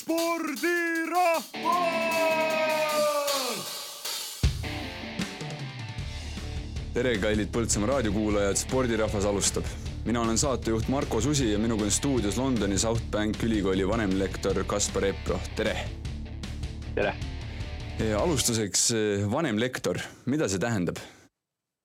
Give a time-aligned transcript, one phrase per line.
[0.00, 1.50] spordirahvas.
[6.94, 9.68] tere, kallid Põltsamaa raadiokuulajad, spordirahvas alustab.
[10.04, 15.04] mina olen saatejuht Marko Susi ja minuga on stuudios Londoni South Bank ülikooli vanemlektor Kaspar
[15.04, 15.76] Epro, tere.
[16.94, 17.14] tere,
[18.18, 20.96] alustuseks eh, vanemlektor, mida see tähendab?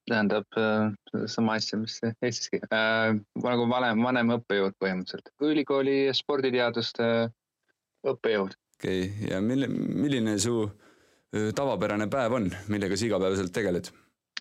[0.05, 0.91] tähendab äh,
[1.25, 7.07] sama asja, mis Eestiski äh,, nagu vanem, vanem õppejõud põhimõtteliselt, ülikooli sporditeaduste
[8.13, 8.57] õppejõud.
[8.77, 10.63] okei okay., ja mille, milline su
[11.55, 13.91] tavapärane päev on, millega sa igapäevaselt tegeled?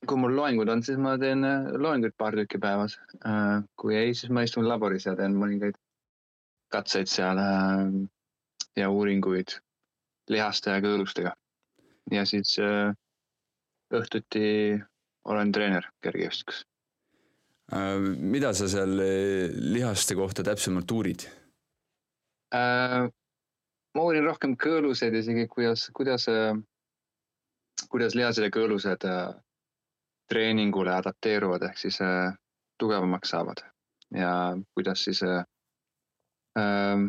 [0.05, 1.47] kui mul loengud on, siis ma teen
[1.81, 2.99] loenguid paar tükki päevas
[3.81, 5.79] kui ei, siis ma istun laboris ja teen mõningaid
[6.75, 7.41] katseid seal
[8.77, 9.57] ja uuringuid
[10.31, 11.35] lihaste ja kõõlustega.
[12.13, 12.57] ja siis
[13.95, 14.47] õhtuti
[15.25, 16.65] olen treener kergejõustikus.
[18.19, 18.99] Mida sa seal
[19.73, 21.25] lihaste kohta täpsemalt uurid?
[23.95, 26.27] Äh, ma uurin rohkem kõõluseid isegi, kuidas, kuidas,
[27.89, 29.35] kuidas lihased ja kõõlused äh,
[30.31, 32.33] treeningule adapteeruvad, ehk siis äh,
[32.81, 33.63] tugevamaks saavad
[34.15, 34.31] ja
[34.77, 35.45] kuidas siis äh,
[36.59, 37.05] äh,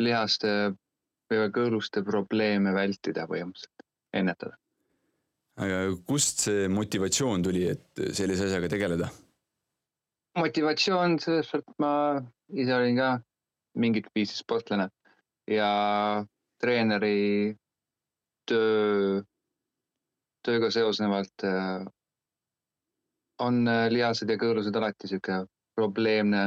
[0.00, 0.74] lihaste
[1.32, 4.56] või kõõluste probleeme vältida põhimõtteliselt, ennetada.
[5.56, 9.10] aga kust see motivatsioon tuli, et sellise asjaga tegeleda?
[10.38, 13.10] motivatsioon, selles suhtes ma ise olin ka
[13.78, 14.88] mingit viisi sportlane
[15.50, 16.24] ja
[16.60, 17.56] treeneri
[18.48, 19.20] töö,
[20.44, 21.84] tööga seosnevalt äh,
[23.44, 25.44] on äh, lihased ja kõõlused alati sihuke
[25.76, 26.44] probleemne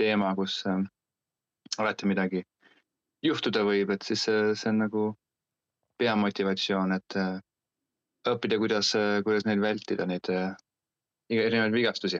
[0.00, 0.82] teema, kus äh,
[1.78, 2.44] alati midagi
[3.24, 5.06] juhtuda võib, et siis see, see on nagu
[5.98, 7.16] peamotivatsioon, et
[8.28, 8.90] õppida, kuidas,
[9.24, 10.28] kuidas neid vältida, neid
[11.30, 12.18] erinevaid vigastusi.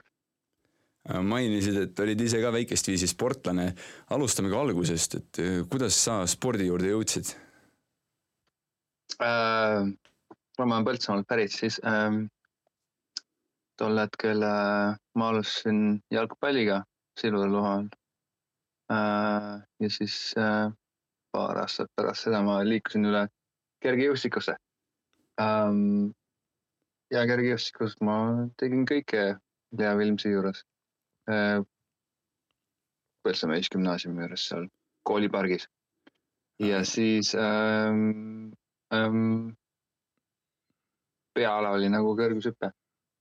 [1.05, 3.74] mainisid, et olid ise ka väikest viisi sportlane.
[4.10, 7.34] alustamegi algusest, et eh, kuidas sa spordi juurde jõudsid?
[9.20, 9.84] äh,.
[10.56, 12.25] kuna ma olen Põltsamaalt pärit, siis ähm,
[13.76, 16.82] tol hetkel äh, ma alustasin jalgpalliga
[17.20, 17.88] Silver Luhal
[18.91, 19.60] äh,.
[19.81, 20.72] ja siis äh,
[21.32, 23.26] paar aastat pärast seda ma liikusin üle
[23.84, 24.56] kergejõustikusse
[25.41, 26.14] ähm,.
[27.12, 29.34] ja kergejõustikus ma tegin kõike
[29.76, 30.74] Lea Vilmsi juures äh,.
[33.25, 34.67] Põltsamaa Ühisgümnaasiumi juures seal
[35.09, 35.65] koolipargis
[36.59, 38.53] ja siis ähm,
[38.95, 39.49] ähm,
[41.35, 42.71] peaala oli nagu kõrgushüpe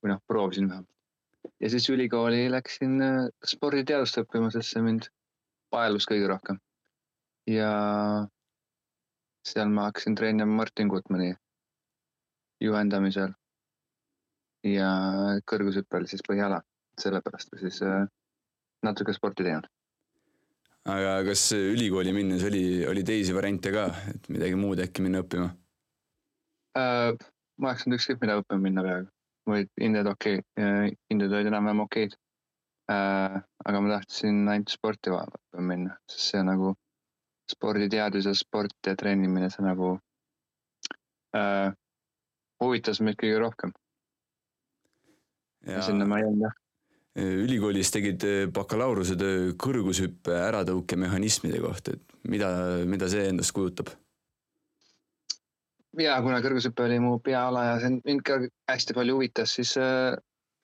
[0.04, 0.90] või noh, proovisin vähemalt.
[1.60, 5.10] ja siis ülikooli läksin äh, sporditeadust õppima, sest see mind
[5.74, 6.60] paelus kõige rohkem.
[7.50, 7.72] ja
[9.44, 11.34] seal ma hakkasin treenima Martin Gutmani
[12.62, 13.34] juhendamisel.
[14.64, 14.92] ja
[15.50, 16.62] kõrgushüppel siis põhiala,
[17.02, 18.06] sellepärast ma siis äh,
[18.86, 19.68] natuke sporti teinud.
[20.94, 25.50] aga kas ülikooli minnes oli, oli teisi variante ka, et midagi muud äkki minna õppima?
[26.78, 27.14] Äh,
[27.58, 29.10] ma oleks saanud ükskõik mida õppima minna peaaegu,
[29.50, 32.18] või hinded okei okay., hinded olid enam-vähem okeid
[32.92, 33.38] äh,.
[33.66, 36.74] aga ma tahtsin ainult sporti õppima minna, sest see nagu
[37.52, 39.96] sporditeadus ja sport ja treenimine, see nagu
[41.38, 41.72] äh,
[42.64, 43.74] huvitas mind kõige rohkem
[45.66, 46.56] ja, ja sinna ma jäin jah.
[47.16, 52.50] Ülikoolis tegid eh, bakalaureusetöö kõrgushüppe äratõukemehhanismide kohta, et mida,
[52.90, 53.94] mida see endast kujutab?
[56.02, 58.40] ja kuna kõrgushüpe oli mu peaala ja see mind ka
[58.72, 59.76] hästi palju huvitas, siis,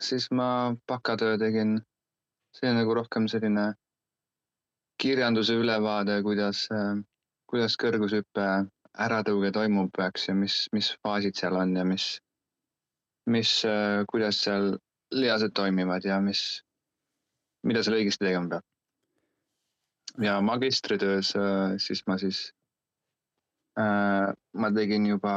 [0.01, 1.77] siis ma bakatöö tegin.
[2.49, 3.75] see on nagu rohkem selline
[4.97, 6.65] kirjanduse ülevaade, kuidas,
[7.45, 8.47] kuidas kõrgushüpe
[8.97, 12.07] äratõuge toimub, eks ja mis, mis faasid seal on ja mis,
[13.29, 13.53] mis,
[14.09, 14.73] kuidas seal
[15.11, 16.63] lihased toimivad ja mis,
[17.65, 18.65] mida seal õigesti tegema peab.
[20.21, 22.53] ja magistritöös äh, siis ma siis
[23.79, 25.33] äh, ma tegin juba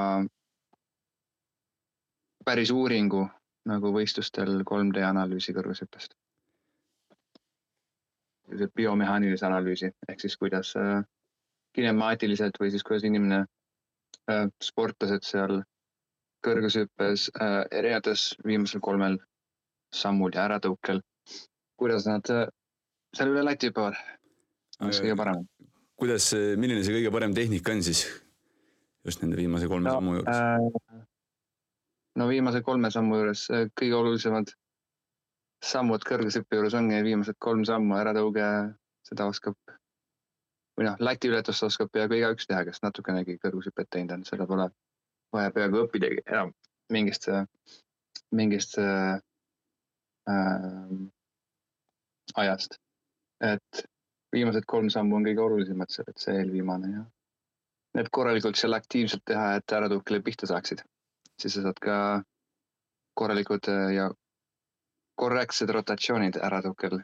[2.44, 3.26] päris uuringu
[3.68, 6.14] nagu võistlustel 3D analüüsi kõrgushüppest.
[8.76, 11.04] biomehaanilise analüüsi ehk siis kuidas äh,
[11.72, 13.44] kinemaatiliselt või siis kuidas inimene
[14.30, 15.62] äh,, sportlased seal
[16.44, 19.16] kõrgushüppes äh, erinevates viimasel kolmel
[19.94, 21.02] sammul ja äratõukel,
[21.80, 22.46] kuidas nad äh,
[23.16, 23.98] seal üle lati hüppavad,
[24.86, 25.44] mis kõige parem.
[26.00, 28.06] kuidas, milline see kõige parem tehnika on siis
[29.06, 31.04] just nende viimase kolme no, sammu juures äh...?
[32.18, 34.52] no viimase kolme sammu juures äh, kõige olulisemad
[35.62, 38.46] sammud kõrgushüppe juures ongi viimased kolm sammu, äratõuge,
[39.06, 39.56] seda oskab
[40.78, 44.70] või noh, latiületust oskab peaaegu igaüks teha, kes natukenegi kõrgushüpet teinud on, seda pole
[45.32, 46.52] vaja peaaegu õppidagi enam
[46.92, 47.28] mingist,
[48.34, 49.20] mingist äh,
[50.30, 50.92] äh,
[52.34, 52.78] ajast.
[53.42, 53.84] et
[54.32, 57.02] viimased kolm sammu on kõige olulisemad, see, eelviimane ja
[57.98, 60.82] need korralikult seal aktiivselt teha, et äratõukele pihta saaksid.
[61.40, 61.96] siis sa saad ka
[63.18, 64.10] korralikud äh, ja
[65.18, 67.02] korrektsed rotatsioonid äratõukel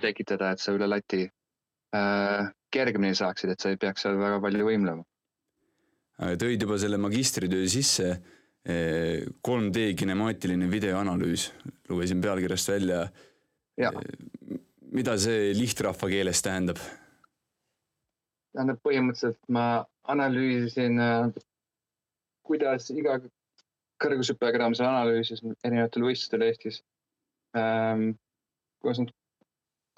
[0.00, 4.68] tekitada, et sa üle lati äh, kergemini saaksid, et sa ei peaks seal väga palju
[4.68, 5.04] võimlema.
[6.18, 8.12] tõid juba selle magistritöö sisse
[8.68, 11.52] 3D kinemaatiline videoanalüüs,
[11.88, 13.08] lugesin pealkirjast välja.
[14.92, 16.80] mida see lihtrahva keeles tähendab?
[18.52, 21.00] tähendab põhimõtteliselt ma analüüsisin,
[22.42, 23.20] kuidas iga
[24.02, 26.82] kõrgushüppe, keda ma seal analüüsisin erinevatel võistlustel Eestis
[27.56, 28.10] ähm,.
[28.82, 29.14] kuidas nad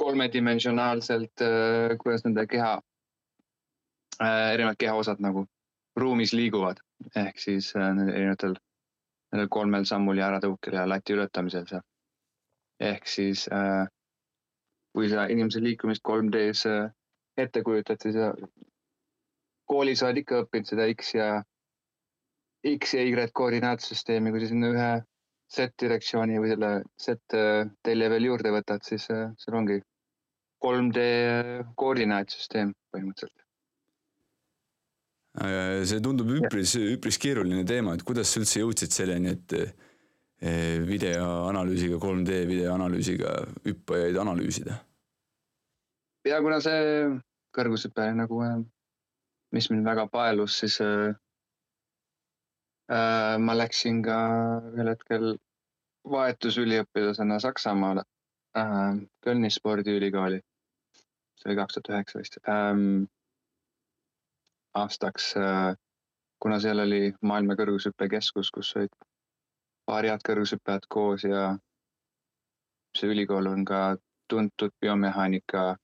[0.00, 2.76] kolmedimensionaalselt äh,, kuidas nende keha
[4.20, 5.46] äh,, erinevad kehaosad nagu
[5.96, 6.81] ruumis liiguvad
[7.17, 8.56] ehk siis äh, erinevatel
[9.32, 11.82] nendel kolmel sammul ja äratõukel ja lati ületamisel seal.
[12.81, 13.87] ehk siis äh,
[14.94, 16.91] kui sa inimese liikumist 3D-s äh,
[17.37, 18.32] ette kujutad, siis äh,
[19.70, 21.29] koolis oled ikka õppinud seda X ja
[22.75, 24.91] X ja Y koordinaatsüsteemi, kui sa sinna ühe
[25.50, 26.73] Z-direktsiooni või selle
[27.03, 29.81] Z-telje äh, veel juurde võtad, siis äh, seal ongi
[30.64, 31.06] 3D
[31.81, 33.50] koordinaatsüsteem põhimõtteliselt
[35.41, 41.97] see tundub üpris, üpris keeruline teema, et kuidas sa üldse jõudsid selleni, et äh, videoanalüüsiga,
[42.03, 43.35] 3D videoanalüüsiga
[43.65, 44.79] hüppajaid analüüsida?
[46.29, 46.81] ja kuna see
[47.57, 48.59] kõrgushüpe nagu, äh,
[49.57, 51.15] mis mind väga paelus, siis äh,
[53.41, 54.19] ma läksin ka
[54.75, 55.33] ühel hetkel
[56.11, 58.05] vahetusüliõpilasena Saksamaale
[58.57, 60.41] äh, Kölni spordiülikooli.
[61.41, 63.09] see oli kaks tuhat üheksa vist ähm,
[64.75, 65.75] aastaks, äh,
[66.43, 68.94] kuna seal oli maailma kõrgushüppekeskus, kus olid
[69.87, 71.50] paari head kõrgushüppajat koos ja
[72.96, 73.96] see ülikool on ka
[74.31, 75.76] tuntud biomehaanika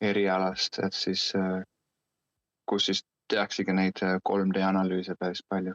[0.00, 1.62] erialast, et siis, äh,
[2.68, 5.74] kus siis tehaksegi neid 3D äh, analüüse päris palju.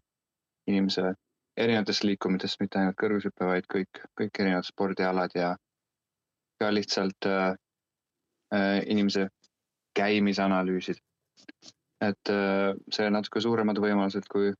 [0.67, 1.13] Inimese
[1.57, 5.55] erinevatest liikumitest, mitte ainult kõrgushüpe, vaid kõik, kõik erinevad spordialad ja
[6.61, 7.55] ka lihtsalt äh,
[8.87, 9.27] inimese
[9.97, 11.01] käimisanalüüsid
[12.03, 14.53] et äh, see natuke suuremad võimalused kui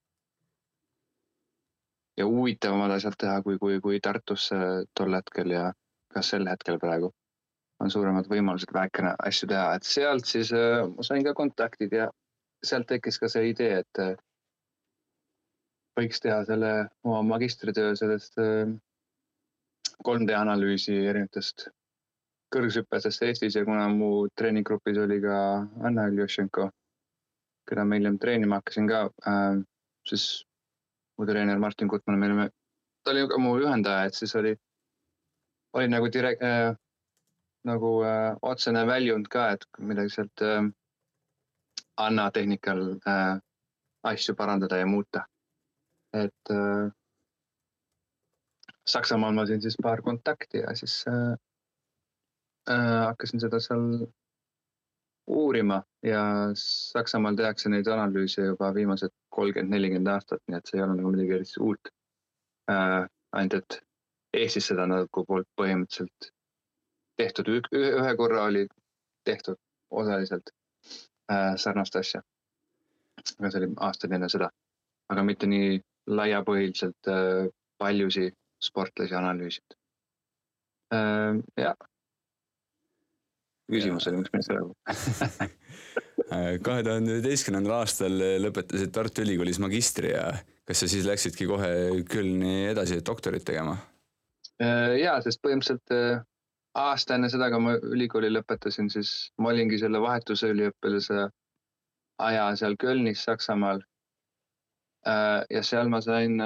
[2.18, 4.51] ja huvitavamad asjad teha, kui, kui, kui Tartus
[4.95, 5.72] tol hetkel ja
[6.13, 7.10] ka sel hetkel praegu
[7.84, 12.10] on suuremad võimalused väikene asju teha, et sealt siis äh, ma sain ka kontaktid ja
[12.63, 14.13] sealt tekkis ka see idee, et äh,
[16.00, 16.74] võiks teha selle
[17.04, 18.39] oma magistritöö sellest
[20.04, 21.68] 3D analüüsi erinevatest
[22.54, 25.36] kõrgshüppajatest Eestis ja kuna mu treeninggrupis oli ka
[25.86, 26.69] Anna Iljušenko
[27.69, 29.62] keda ma hiljem treenima hakkasin ka äh,,
[30.10, 30.45] siis
[31.18, 32.50] mu treener Martin Gutmann, me olime,
[33.04, 34.56] ta oli ka mu juhendaja, et siis oli,
[35.74, 36.75] oli nagu direkt- äh,,
[37.63, 40.65] nagu äh, otsene väljund ka, et midagi sealt äh,
[41.98, 43.38] Anna tehnikal äh,
[44.04, 45.27] asju parandada ja muuta.
[46.13, 46.92] et äh,
[48.86, 51.38] Saksamaal ma sain siis paar kontakti ja siis äh,
[52.69, 53.86] äh, hakkasin seda seal
[55.28, 56.22] uurima ja
[56.54, 61.12] Saksamaal tehakse neid analüüse juba viimased kolmkümmend, nelikümmend aastat, nii et see ei ole nagu
[61.14, 61.92] midagi eriti uut
[62.72, 63.08] äh,.
[63.31, 63.80] ainult, et
[64.34, 66.30] Eestis seda nagu poolt põhimõtteliselt
[67.22, 68.65] tehtud, ühe korra oli
[69.25, 69.60] tehtud
[69.92, 70.50] osaliselt
[71.32, 72.22] äh, sarnast asja.
[73.39, 74.50] aga see oli aastaid enne seda,
[75.13, 75.80] aga mitte nii
[76.20, 79.80] laiapõhjaliselt äh, paljusid sportlasi analüüsinud
[80.98, 81.42] äh,.
[81.58, 81.93] jah
[83.75, 85.50] küsimus oli, miks me seda
[86.65, 90.32] kahe tuhande üheteistkümnendal aastal lõpetasid Tartu Ülikoolis magistri ja
[90.68, 93.75] kas sa siis läksidki kohe Kölni edasi doktorit tegema?
[94.62, 96.22] Äh, ja, sest põhimõtteliselt äh,
[96.77, 101.27] aasta enne seda, kui ma ülikooli lõpetasin, siis ma olingi selle vahetuse üliõpilase
[102.24, 103.84] aja seal Kölnis, Saksamaal.
[105.10, 106.38] Äh, ja seal ma sain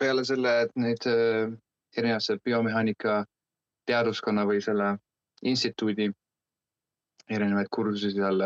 [0.00, 3.24] peale selle, et neid erinevaid biomehaanika
[3.90, 4.94] teaduskonna või selle
[5.42, 6.08] instituudi
[7.30, 8.42] erinevaid kursusi seal,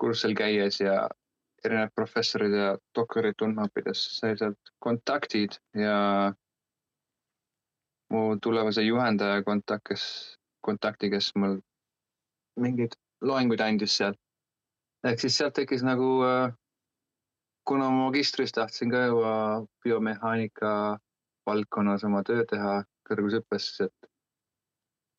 [0.00, 1.08] kursusel käies ja
[1.64, 5.96] erinevad professorid ja doktorid tundma õppides sai sealt kontaktid ja
[8.10, 10.04] mu tulevase juhendaja kontakt, kes,
[10.66, 11.60] kontakti, kes mul
[12.60, 14.16] mingeid loenguid andis seal.
[15.04, 16.08] ehk siis sealt tekkis nagu,
[17.68, 19.34] kuna ma magistris tahtsin ka juba
[19.84, 20.72] biomehaanika
[21.46, 24.10] valdkonnas oma töö teha, kõrgushüppes, et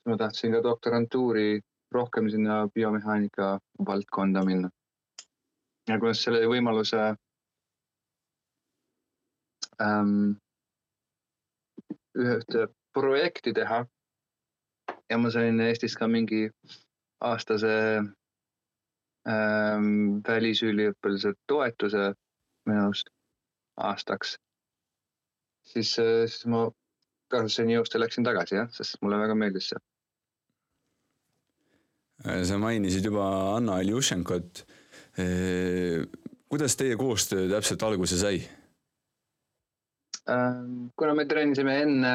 [0.10, 4.70] ma tahtsin ka doktorantuuri rohkem sinna biomehaanika valdkonda minna.
[5.90, 7.00] ja kuidas selle võimaluse
[9.82, 10.38] ähm,
[12.16, 13.86] ühte projekti teha
[15.10, 16.44] ja ma sain Eestis ka mingi
[17.32, 17.74] aastase
[19.28, 22.14] ähm, välisüliõpilased toetuse
[22.70, 23.10] minu arust
[23.90, 24.38] aastaks.
[25.74, 26.70] siis, siis ma
[27.32, 29.82] Karlssoni jõust ja läksin tagasi jah, sest mulle väga meeldis see.
[32.46, 34.66] sa mainisid juba Anna Iljušenkot.
[36.50, 38.42] kuidas teie koostöö täpselt alguse sai?
[40.30, 42.14] Ähm, kuna me trennisime enne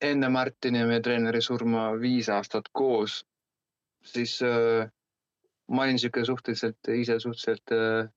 [0.00, 3.20] enne Martini ja meie treeneri surma viis aastat koos,
[4.04, 4.88] siis äh,
[5.68, 8.08] ma olin sihuke suhteliselt ise suhteliselt äh,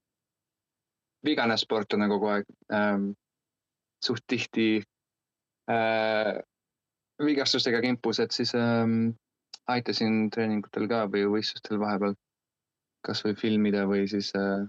[1.25, 3.11] vigane sportlane kogu aeg ähm,.
[4.03, 4.67] Suht tihti
[5.71, 6.35] äh,
[7.23, 9.13] vigastustega kimpus, et siis ähm,
[9.71, 12.15] aitasin treeningutel ka või võistlustel vahepeal
[13.07, 14.65] kasvõi filmida või siis äh,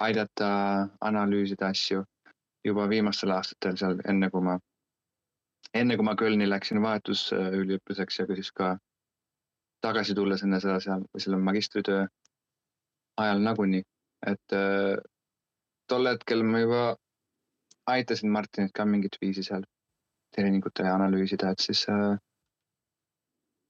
[0.00, 0.50] aidata
[1.00, 2.04] analüüsida asju
[2.64, 4.58] juba viimastel aastatel seal, enne kui ma
[5.74, 8.74] enne kui ma Kölni läksin vahetusüliõpilaseks ja siis ka
[9.84, 12.04] tagasi tulles enne seda seal või selle magistritöö
[13.20, 13.84] ajal nagunii,
[14.26, 14.96] et äh,
[15.88, 16.82] tol hetkel ma juba
[17.86, 19.64] aitasin Martinit ka mingit viisi seal
[20.34, 22.18] treeningutele analüüsida, et siis äh,,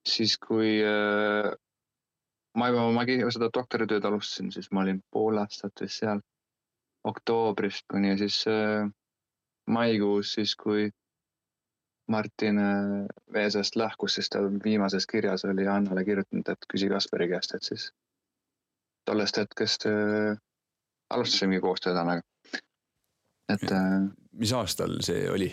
[0.08, 1.50] siis kui äh,
[2.56, 6.20] ma juba magi-, seda doktoritööd alustasin, siis ma olin pool aastat vist seal
[7.04, 8.88] oktoobrist kuni siis äh,
[9.66, 10.90] maikuus, siis kui
[12.10, 17.54] Martin äh, Veesest lahkus, siis ta viimases kirjas oli Annale kirjutanud, et küsi Kaspari käest,
[17.54, 17.90] et siis
[19.06, 20.34] tollest hetkest äh,
[21.10, 22.26] alustasimegi koostööd Annaga.
[23.54, 24.08] Et äh,.
[24.32, 25.50] mis aastal see oli?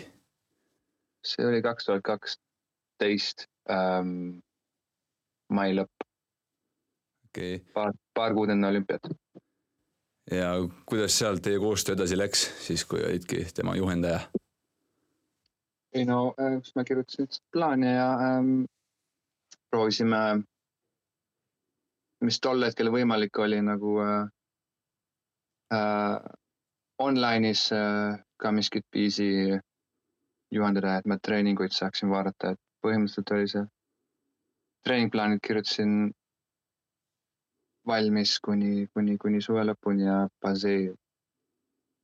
[1.26, 4.38] see oli kaks tuhat kaksteist ähm,
[5.52, 6.06] mai lõpp
[7.28, 7.58] okay..
[7.74, 9.10] paar, paar kuud enne olümpiat.
[10.30, 10.52] ja
[10.86, 14.20] kuidas sealt teie koostöö edasi läks, siis kui olidki tema juhendaja?
[15.94, 18.64] ei no äh, siis ma kirjutasin lihtsalt plaane ja ähm,
[19.70, 20.42] proovisime,
[22.24, 24.28] mis tol hetkel võimalik oli nagu äh,
[25.74, 26.16] äh,
[26.98, 29.28] online'is äh, ka miskit viisi
[30.50, 33.64] juhendada, et ma treeninguid saaksin vaadata, et põhimõtteliselt oli see,
[34.86, 35.94] treeningplaanid kirjutasin
[37.86, 40.94] valmis kuni, kuni, kuni suve lõpuni ja basee.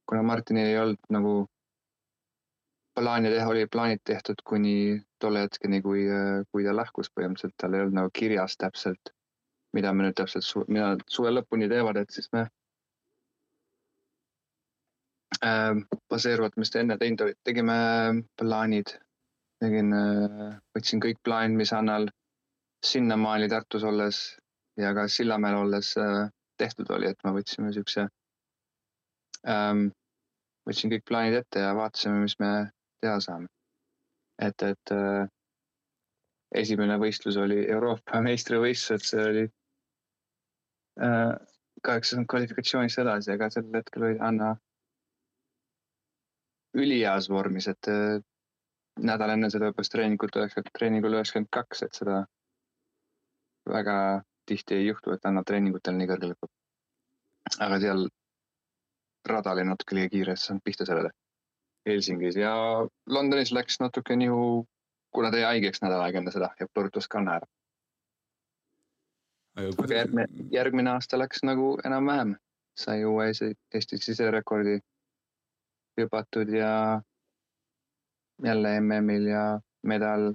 [0.08, 1.34] kuna Martinil ei olnud nagu
[2.94, 6.04] plaani teha, oli plaanid tehtud kuni tolle hetkeni, kui,
[6.52, 9.14] kui ta lahkus põhimõtteliselt, tal ei olnud nagu kirjas täpselt,
[9.72, 12.52] mida me nüüd täpselt, mida nad suve lõpuni teevad, et siis me äh,
[15.40, 17.74] baseeruvalt, mis ta enne teinud olid, tegime
[18.40, 18.94] plaanid,
[19.62, 22.08] tegin äh,, võtsin kõik plaanid, mis Annal
[22.84, 24.20] sinnamaani Tartus olles
[24.80, 28.06] ja ka Sillamäel olles äh, tehtud oli, et me võtsime siukse
[29.48, 29.88] ähm,,
[30.68, 32.52] võtsin kõik plaanid ette ja vaatasime, mis me
[33.04, 33.48] teha saame.
[34.42, 35.26] et, et äh,
[36.54, 39.44] esimene võistlus oli Euroopa meistrivõistlused, see oli
[41.02, 41.32] äh,
[41.84, 44.54] kaheksakümmend kvalifikatsioonist edasi, aga sel hetkel oli Anna
[46.74, 48.18] üliheas vormis, et äh,
[48.98, 52.24] nädal enne seda õppis treeningut üheksakümmend, treeningul üheksakümmend kaks, et seda
[53.70, 53.96] väga
[54.46, 56.52] tihti ei juhtu, et Anna treeningutel nii kõrgele hüppab.
[57.64, 58.06] aga seal
[59.28, 61.10] rada oli natuke liiga kiire, et saanud pihta sellele
[61.88, 62.54] Helsingis ja
[63.06, 64.66] Londonis läks natuke nihu,
[65.14, 67.50] kuna ta jäi haigeks nädal aega enne seda ja põrutas kanna ära.
[69.56, 72.34] aga järgmine, järgmine aasta läks nagu enam-vähem,
[72.76, 74.80] sai uue Eesti siserekordi
[76.00, 77.00] hüpatud ja
[78.44, 79.44] jälle MM-il ja
[79.82, 80.32] medal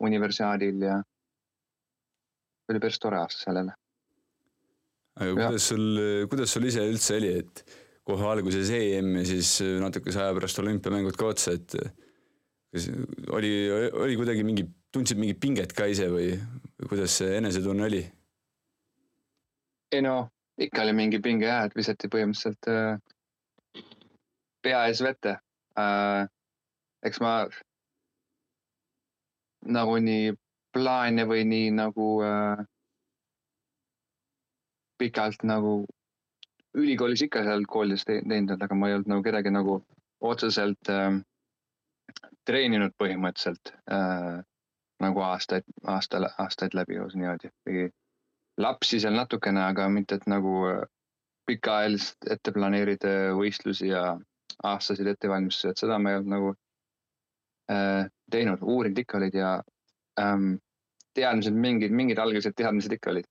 [0.00, 1.00] universiaadil ja
[2.68, 3.74] oli päris tore aasta seal jälle.
[5.20, 5.88] aga kuidas sul,
[6.30, 7.64] kuidas sul ise üldse oli, et
[8.04, 11.76] kohe alguses EM ja siis natukese aja pärast olümpiamängud ka otsa, et
[12.74, 12.88] kas
[13.32, 13.52] oli,
[13.92, 16.34] oli kuidagi mingi, tundsid mingit pinget ka ise või,
[16.78, 18.04] või kuidas see enesetunne oli?
[19.94, 20.16] ei no
[20.58, 22.98] ikka oli mingi pinge jah, et visati põhimõtteliselt äh,
[24.64, 25.36] pea ees vette
[25.80, 26.26] äh,.
[27.04, 27.34] eks ma
[29.76, 30.32] nagu nii
[30.74, 32.64] plaane või nii nagu äh,
[34.98, 35.74] pikalt nagu
[36.74, 39.78] ülikoolis ikka seal koolides teinud, aga ma ei olnud nagu kedagi nagu
[40.24, 41.20] otseselt äh,
[42.48, 44.40] treeninud põhimõtteliselt äh,
[45.04, 47.86] nagu aastaid, aastale, aastaid läbi niimoodi või
[48.60, 50.84] lapsi seal natukene, aga mitte, et nagu äh,
[51.46, 54.14] pikaajalist ette planeerida võistlusi ja
[54.62, 56.50] aastaseid ettevalmistusi, et seda ma ei olnud nagu
[57.72, 59.54] äh, teinud, uurinud ikka olid ja
[60.20, 60.56] ähm,
[61.14, 63.30] teadmised, mingid, mingid algsed teadmised ikka olid.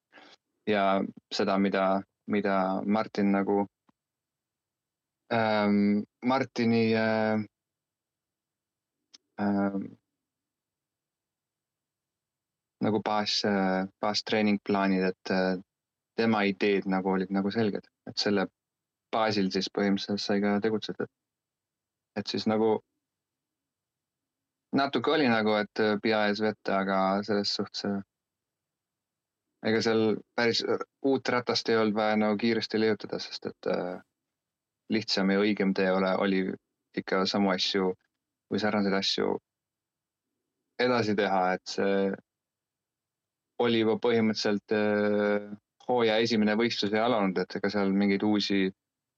[0.68, 1.03] ja
[1.36, 3.68] seda, mida mida Martin nagu
[5.32, 7.44] ähm,, Martini äh,
[9.39, 9.98] ähm,
[12.80, 13.42] nagu baas,
[14.01, 15.32] baastreeningplaanid, et
[16.20, 18.48] tema ideed nagu olid nagu selged, et selle
[19.13, 21.08] baasil siis põhimõtteliselt sai ka tegutseda.
[22.20, 22.72] et siis nagu
[24.77, 28.01] natuke oli nagu, et pea ees vette, aga selles suhtes
[29.63, 30.63] ega seal päris
[31.08, 33.96] uut ratast ei olnud vaja nagu kiiresti leiutada, sest et äh,
[34.91, 36.43] lihtsam ja õigem tee ole, oli
[36.98, 37.93] ikka samu asju
[38.51, 39.38] või sarnaseid asju
[40.84, 41.98] edasi teha, et see
[43.63, 45.48] oli juba põhimõtteliselt äh,
[45.88, 48.65] hooaja esimene võistlus ei alanud, et ega seal mingeid uusi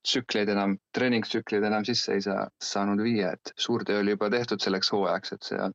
[0.06, 4.62] tsükleid enam, treeningtsükleid enam sisse ei saa, saanud viia, et suur töö oli juba tehtud
[4.64, 5.70] selleks hooajaks, et see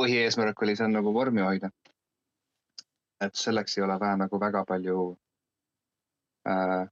[0.00, 1.70] põhieesmärk oli seal nagu vormi hoida.
[3.20, 5.00] et selleks ei ole vaja nagu väga palju
[6.48, 6.86] äh,,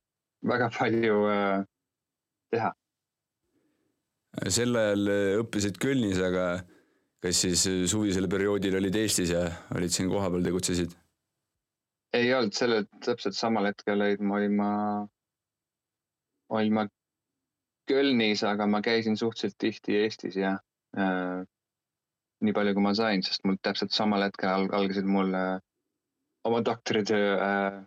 [0.51, 1.63] väga palju äh,
[2.53, 2.73] teha.
[4.49, 5.13] sel ajal
[5.45, 6.49] õppisid Kölnis, aga
[7.25, 10.93] kas siis suvisel perioodil olid Eestis ja olid siin kohapeal, tegutsesid?
[12.17, 14.71] ei olnud, sellel täpselt samal hetkel olid, ma olin ma,
[16.49, 16.87] olin ma
[17.89, 20.59] Kölnis, aga ma käisin suhteliselt tihti Eestis ja
[20.99, 21.45] äh,
[22.45, 25.55] nii palju, kui ma sain, sest mul täpselt samal hetkel alg algasid mul äh,
[26.49, 27.79] oma doktoritöö äh,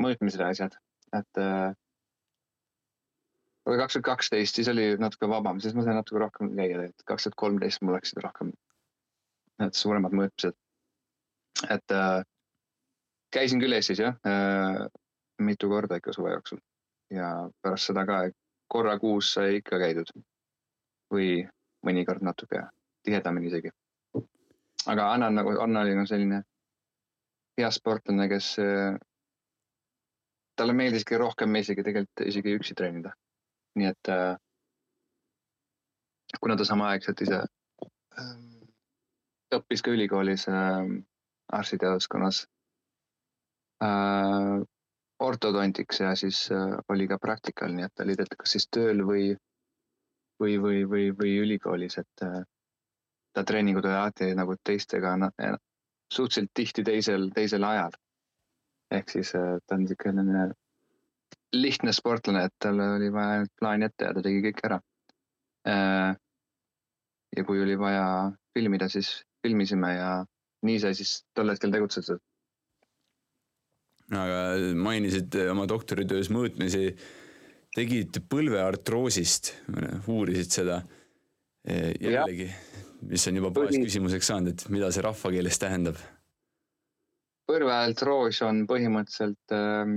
[0.00, 0.76] mõõtmised ja asjad,
[1.16, 1.72] et äh,
[3.66, 7.06] aga kaks tuhat kaksteist, siis oli natuke vabam, siis ma sain natuke rohkem käia tegelikult,
[7.10, 8.54] kaks tuhat kolmteist mul läksid rohkem
[9.62, 10.56] need suuremad mõõtmised.
[11.72, 12.22] et äh,
[13.34, 14.86] käisin küll Eestis jah äh,,
[15.42, 16.60] mitu korda ikka suve jooksul
[17.10, 18.22] ja pärast seda ka
[18.68, 20.10] korra kuus sai ikka käidud.
[21.14, 21.46] või
[21.86, 22.64] mõnikord natuke
[23.06, 23.70] tihedamini isegi.
[24.86, 26.42] aga Anna nagu, Anna oli nagu selline
[27.58, 28.56] hea sportlane, kes
[30.56, 33.14] talle meeldiski rohkem isegi tegelikult isegi üksi treenida
[33.76, 34.10] nii et
[36.40, 37.40] kuna ta samaaegselt ise
[38.18, 38.30] äh,
[39.56, 40.88] õppis ka ülikoolis äh,
[41.58, 42.42] arstiteaduskonnas
[43.84, 44.56] äh,
[45.18, 49.02] ortodontiks ja siis äh, oli ka praktikal, nii et ta oli tegelikult kas siis tööl
[49.08, 49.28] või,
[50.40, 52.42] või, või, või, või ülikoolis, et äh,
[53.32, 55.16] ta treeningud alati nagu teistega
[56.12, 57.96] suhteliselt tihti teisel, teisel ajal.
[58.90, 60.52] ehk siis äh, ta on niisugune
[61.56, 64.78] lihtne sportlane, et tal oli vaja ainult plaan ette ja ta tegi kõik ära.
[67.36, 70.10] Ja kui oli vaja filmida, siis filmisime ja
[70.66, 72.20] nii sai siis tol hetkel tegutsetud.
[74.14, 74.40] Aga
[74.78, 76.90] mainisid oma doktoritöös mõõtmisi,
[77.74, 79.54] tegid põlveartroosist,
[80.06, 80.82] uurisid seda.
[81.66, 82.46] Jällegi,
[83.10, 85.98] mis on juba baasküsimuseks saanud, et mida see rahvakeeles tähendab?
[87.46, 89.94] põlveartroos on põhimõtteliselt ähm,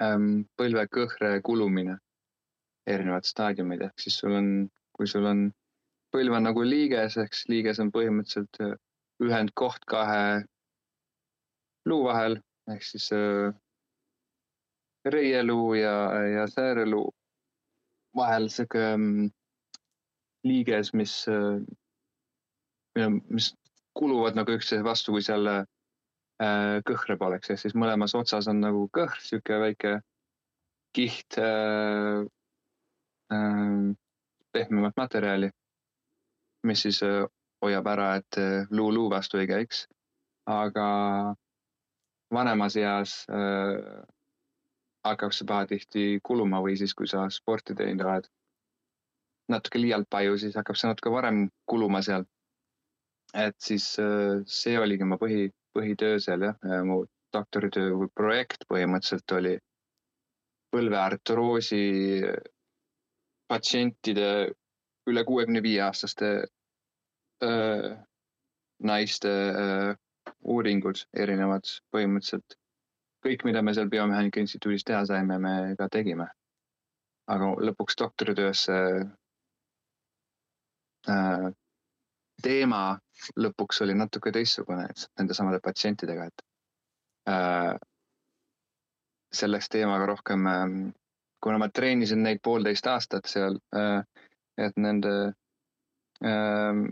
[0.00, 1.96] ähm, põlvekõhre kulumine,
[2.86, 4.52] erinevad staadiumid, ehk siis sul on,
[4.96, 5.48] kui sul on,
[6.14, 8.76] põlv on nagu liiges, ehk siis liiges on põhimõtteliselt äh,
[9.22, 10.42] ühendkoht kahe
[11.90, 12.38] luu vahel,
[12.70, 13.50] ehk siis äh,
[15.04, 15.94] reieluu ja,
[16.36, 17.10] ja sääreluu
[18.16, 19.26] vahel sihuke ähm,
[20.44, 23.54] liiges, mis äh,, mis
[23.98, 25.64] kuluvad nagu üksteise vastu, kui seal äh,
[26.42, 29.92] Äh, kõhre poleks, ehk siis mõlemas otsas on nagu kõhr, sihuke väike
[30.96, 32.24] kiht äh,
[33.34, 33.84] äh,
[34.56, 35.52] pehmemat materjali,
[36.66, 37.20] mis siis äh,
[37.62, 39.86] hoiab ära, et äh, luu luu vastu ei käiks.
[40.50, 40.86] aga
[42.32, 44.04] vanemas eas äh,
[45.06, 48.28] hakkab see pahatihti kuluma või siis, kui sa sporti teinud oled
[49.52, 52.24] natuke liialt palju, siis hakkab see natuke varem kuluma seal.
[53.34, 59.34] et siis äh, see oligi mu põhi põhitöö seal jah, mu doktoritöö või projekt põhimõtteliselt
[59.38, 59.54] oli
[60.72, 61.84] põlveartroosi
[63.48, 64.28] patsientide
[65.10, 66.28] üle kuuekümne viie aastaste
[67.44, 67.94] öö,
[68.90, 69.94] naiste öö,
[70.42, 72.58] uuringud, erinevad põhimõtteliselt.
[73.22, 76.26] kõik, mida me seal Biomehaanika Instituudis teha saime, me ka tegime.
[77.30, 78.78] aga lõpuks doktoritöösse
[81.08, 81.52] äh,
[82.42, 82.98] teema
[83.38, 86.42] lõpuks oli natuke teistsugune nendesamade patsientidega, et
[87.30, 87.76] äh,
[89.32, 90.66] see läks teemaga rohkem äh,,
[91.42, 94.02] kuna ma treenisin neid poolteist aastat seal äh,,
[94.58, 95.14] et nende
[96.24, 96.82] äh,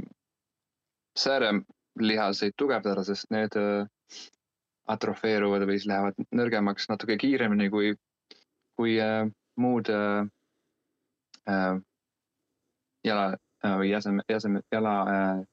[1.98, 3.87] säärelihaseid tugevdada, sest need äh,
[4.88, 7.94] atrofeeruvad või siis lähevad nõrgemaks natuke kiiremini kui,
[8.76, 9.26] kui äh,
[9.57, 10.26] muud äh,
[13.05, 15.44] jala või jäseme, jäseme, jala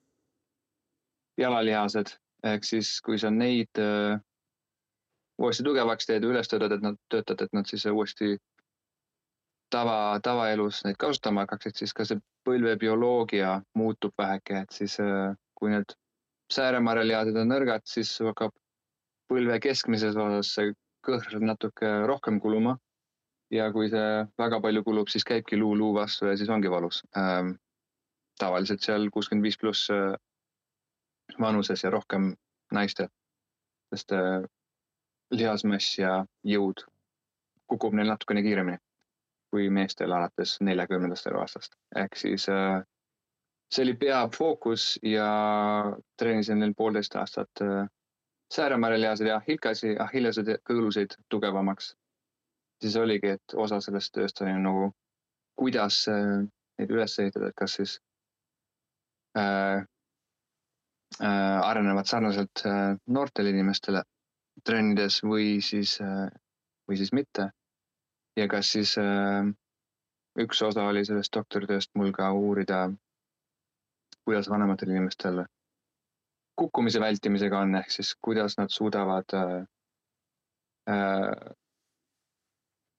[1.38, 2.17] jalalihased.
[2.43, 3.80] ehk siis, kui sa neid
[5.38, 8.38] uuesti tugevaks teed üles töötad, et nad töötad, et nad siis uuesti
[9.69, 14.97] tava, tavaelus neid kasutama hakkaksid, siis ka see põlvebioloogia muutub väheke, et siis
[15.58, 15.97] kui need
[16.53, 18.53] sääremarjalihased on nõrgad, siis hakkab
[19.31, 20.73] põlve keskmises osas see
[21.07, 22.77] kõhr natuke rohkem kuluma.
[23.51, 27.03] ja kui see väga palju kulub, siis käibki luu luu vastu ja siis ongi valus
[27.17, 27.53] ähm,.
[28.39, 30.13] tavaliselt seal kuuskümmend viis pluss äh,
[31.39, 32.36] vanuses ja rohkem
[32.71, 33.07] naistel,
[33.93, 34.43] sest äh,
[35.31, 36.83] lihasmass ja jõud
[37.67, 38.77] kukub neil natukene kiiremini
[39.51, 42.83] kui meestel alates neljakümnendast eluaastast, ehk siis äh,
[43.71, 45.27] see oli peafookus ja
[46.17, 47.88] treenisin neil poolteist aastat äh,
[48.53, 51.95] sääremärelihaseid ja hilkasi, ahilleseid ja kõõlusid tugevamaks.
[52.82, 54.91] siis oligi, et osa sellest tööst oli nagu,
[55.56, 56.47] kuidas äh,
[56.80, 57.99] neid üles ehitada, et kas siis
[59.38, 59.84] äh,
[61.23, 64.03] äh, arenevad sarnaselt äh, noortele inimestele
[64.63, 66.30] trennides või siis äh,,
[66.88, 67.49] või siis mitte.
[68.38, 69.49] ja kas siis äh,
[70.39, 72.88] üks osa oli sellest doktoritööst mul ka uurida,
[74.28, 75.46] kuidas vanematel inimestel
[76.60, 79.62] kukkumise vältimisega on, ehk siis kuidas nad suudavad äh,
[80.92, 81.56] äh,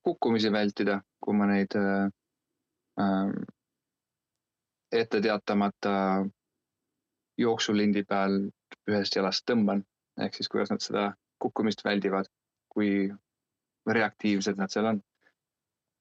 [0.03, 2.07] kukkumisi vältida, kui ma neid äh,
[3.03, 3.35] äh,
[4.93, 5.93] ette teatamata
[7.38, 8.41] jooksulindi peal
[8.88, 9.85] ühest jalast tõmban,
[10.25, 11.11] ehk siis kuidas nad seda
[11.43, 12.31] kukkumist väldivad,
[12.73, 13.11] kui
[14.01, 15.05] reaktiivsed nad seal on.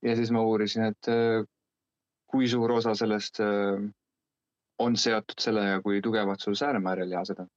[0.05, 1.43] ja siis ma uurisin, et äh,
[2.31, 3.81] kui suur osa sellest äh,
[4.79, 7.47] on seotud sellega, kui tugevad sul sääremäärilihased on.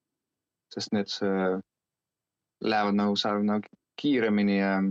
[0.71, 1.11] sest need
[2.61, 3.69] lähevad nagu, saavad nagu
[4.03, 4.83] kiiremini ja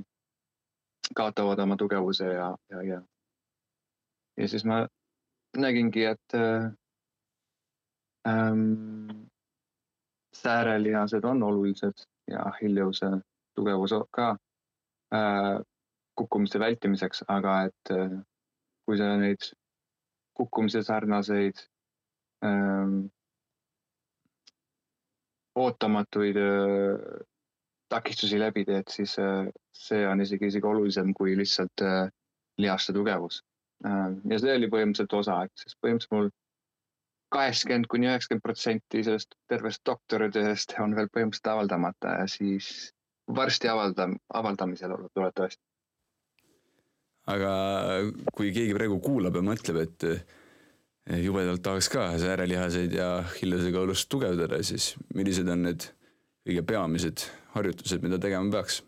[1.15, 3.01] kaotavad oma tugevuse ja, ja, ja.
[4.37, 4.87] ja siis ma
[5.57, 6.71] nägingi, et äh,
[8.27, 9.25] ähm,
[10.35, 13.05] säärelihased on olulised ja Achilleuse
[13.55, 14.29] tugevus ka
[15.13, 15.61] äh,
[16.15, 18.19] kukkumise vältimiseks, aga et äh,
[18.85, 19.51] kui sa neid
[20.33, 21.65] kukkumise sarnaseid
[22.45, 23.09] ähm,
[25.55, 27.25] ootamatuid äh,
[27.89, 32.11] takistusi läbi teed, siis äh, see on isegi, isegi olulisem kui lihtsalt äh,
[32.57, 33.41] lihaste tugevus
[33.85, 34.11] äh,.
[34.31, 36.29] ja see oli põhimõtteliselt osa, et siis põhimõtteliselt mul
[37.33, 42.69] kaheksakümmend kuni üheksakümmend protsenti sellest tervest doktoritööst on veel põhimõtteliselt avaldamata ja siis
[43.35, 45.61] varsti avalda, avaldamisel loodetavasti.
[47.29, 47.51] aga
[48.33, 50.07] kui keegi praegu kuulab ja mõtleb, et
[51.17, 55.89] jubedalt tahaks ka säärelihaseid ja hillesekaulust tugevdada, siis millised on need
[56.47, 58.83] kõige peamised harjutused, mida tegema peaks?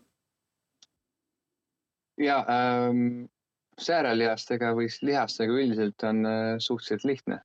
[2.20, 3.24] ja ähm,
[3.80, 7.38] säärelihastega või siis lihastega üldiselt on äh, suhteliselt lihtne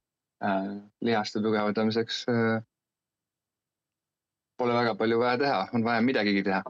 [0.43, 0.73] äh,.
[1.01, 2.59] lihaste tugevdamiseks äh,
[4.57, 6.61] pole väga palju vaja teha, on vaja midagigi teha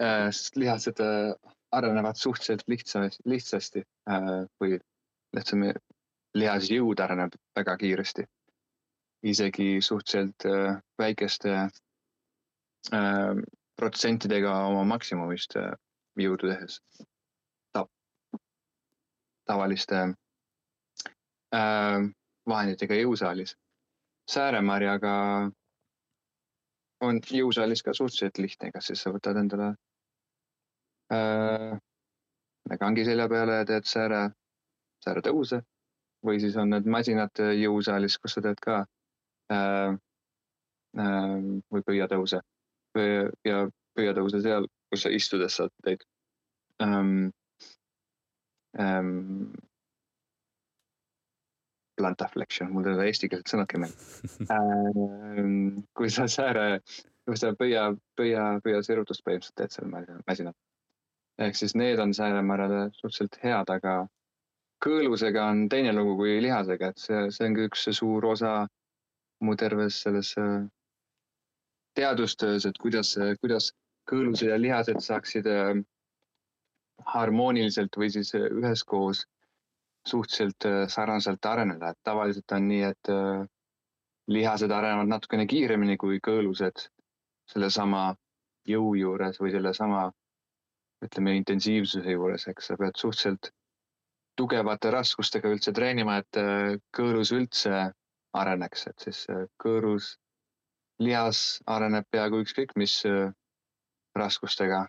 [0.00, 0.30] äh,.
[0.30, 1.34] sest lihased äh,
[1.72, 4.80] arenevad suhteliselt lihtsa, lihtsasti äh, või
[6.34, 8.24] lihtsam lihasjõud areneb väga kiiresti.
[9.22, 11.50] isegi suhteliselt äh, väikeste
[12.92, 13.36] äh,
[13.76, 15.76] protsentidega oma maksimumist äh,
[16.18, 16.80] jõudu tehes
[17.72, 17.86] Ta.
[19.46, 20.14] tavaliste
[22.48, 23.56] vahenditega jõusaalis.
[24.30, 25.50] sääremarjaga
[27.00, 29.74] on jõusaalis ka suhteliselt lihtne, kas siis sa võtad endale
[31.12, 31.78] äh,
[32.78, 34.30] kangi selja peale ja teed sääre,
[35.04, 35.62] sääretõuse
[36.26, 38.82] või siis on need masinad jõusaalis, kus sa teed ka
[39.52, 39.94] äh,
[40.98, 41.36] äh,
[41.72, 42.42] või pöiatõuse
[43.48, 46.04] ja pöiatõuse seal, kus sa istudes saad teed
[46.82, 47.30] ähm,.
[48.80, 49.52] Ähm,
[52.00, 54.22] plantaflexion, mul ei ole eestikeelset sõnadki meeles
[54.54, 55.82] ähm,.
[55.96, 56.80] kui sa sääre,
[57.28, 59.92] kui sa pöia, pöia, pöiasirutust põhimõtteliselt teed seal
[60.26, 60.56] masinal.
[61.38, 64.06] ehk siis need on sääremäärade suhteliselt head, aga
[64.82, 68.52] kõõlusega on teine lugu kui lihasega, et see, see on ka üks suur osa
[69.42, 70.62] mu terves selles äh,
[71.98, 73.72] teadustöös, et kuidas, kuidas
[74.10, 75.74] kõõlused ja lihased saaksid äh,
[77.14, 79.26] harmooniliselt või siis äh, üheskoos
[80.08, 83.10] suhteliselt sarnaselt areneda, et tavaliselt on nii, et
[84.34, 86.88] lihased arenevad natukene kiiremini kui kõõlused
[87.52, 88.00] sellesama
[88.66, 90.08] jõu juures või sellesama
[91.06, 92.72] ütleme intensiivsuse juures, eks.
[92.72, 93.52] Sa pead suhteliselt
[94.36, 97.72] tugevate raskustega üldse treenima, et äh, kõõrus üldse
[98.38, 100.14] areneks, et siis äh, kõõrus
[101.02, 103.32] lihas areneb peaaegu ükskõik mis äh,
[104.16, 104.86] raskustega,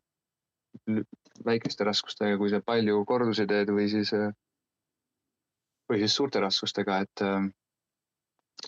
[1.45, 4.11] väikeste raskustega, kui sa palju kordusi teed või siis,
[5.89, 7.23] või siis suurte raskustega, et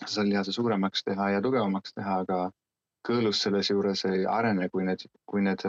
[0.06, 2.38] sa lihase suuremaks teha ja tugevamaks teha, aga
[3.06, 5.66] kõõlus selles juures ei arene, kui need, kui need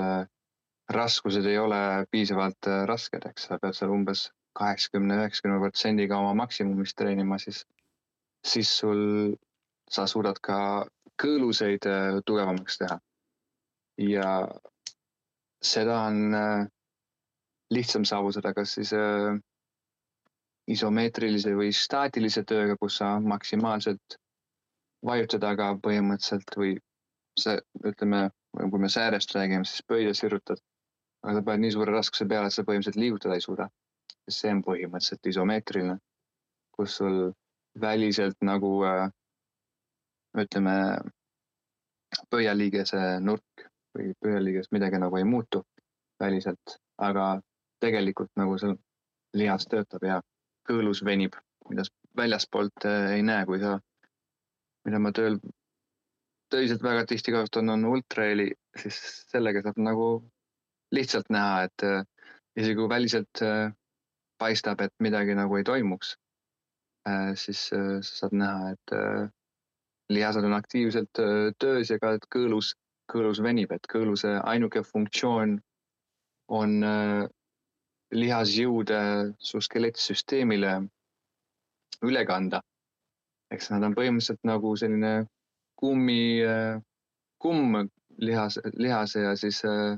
[0.96, 6.98] raskused ei ole piisavalt rasked, eks sa pead seal umbes kaheksakümne, üheksakümne protsendiga oma maksimumist
[6.98, 7.64] treenima, siis,
[8.46, 9.04] siis sul
[9.92, 10.60] sa suudad ka
[11.22, 13.00] kõõluseid äh, tugevamaks teha.
[13.98, 14.32] ja
[15.64, 16.68] seda on äh,
[17.74, 19.38] lihtsam saavutada, kas siis äh,
[20.68, 24.18] isomeetrilise või staatilise tööga, kus sa maksimaalselt
[25.06, 26.76] vajutad, aga põhimõtteliselt või
[27.40, 30.62] see, ütleme, kui me säärest räägime, siis pöidla sirutad.
[31.24, 33.70] aga sa paned nii suure raskuse peale, et sa põhimõtteliselt liigutada ei suuda.
[34.30, 35.98] See on põhimõtteliselt isomeetriline,
[36.76, 37.20] kus sul
[37.82, 38.72] väliselt nagu
[40.38, 40.76] ütleme,
[42.32, 45.64] pöialiigese nurk või pöialiiges midagi nagu ei muutu
[46.20, 47.38] väliselt, aga
[47.82, 48.76] tegelikult nagu seal
[49.38, 50.22] lihas töötab ja
[50.68, 51.36] kõõlus venib,
[51.70, 51.86] mida
[52.18, 53.78] väljaspoolt äh, ei näe, kui sa,
[54.88, 55.38] mida ma tööl
[56.52, 58.50] töiselt väga tihti kasutan, on ultraheli,
[58.82, 58.98] siis
[59.32, 60.08] sellega saab nagu
[60.96, 62.02] lihtsalt näha, et äh,
[62.58, 63.70] isegi kui väliselt äh,
[64.38, 66.16] paistab, et midagi nagu ei toimuks,
[67.40, 68.94] siis sa saad näha, et
[70.14, 71.22] lihased on aktiivselt
[71.60, 72.74] töös ja ka, kõõlus,
[73.12, 75.58] kõõlus venib, et kõõluse ainuke funktsioon
[76.48, 76.78] on
[78.12, 79.00] lihasjõude
[79.40, 80.74] su skelettsüsteemile
[82.08, 82.62] üle kanda.
[83.52, 85.12] eks nad on põhimõtteliselt nagu selline
[85.80, 86.44] kummi,
[87.40, 89.98] kumm lihas, lihase ja siis äh,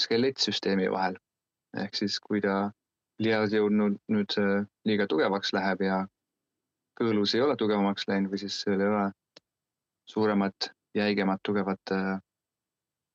[0.00, 1.16] skelettsüsteemi vahel.
[1.76, 2.70] ehk siis, kui ta
[3.22, 6.02] lihasjõud nüüd, nüüd äh, liiga tugevaks läheb ja
[7.00, 9.06] kõõlus ei ole tugevamaks läinud või siis seal ei ole
[10.08, 12.16] suuremat, jäigemat, tugevat äh,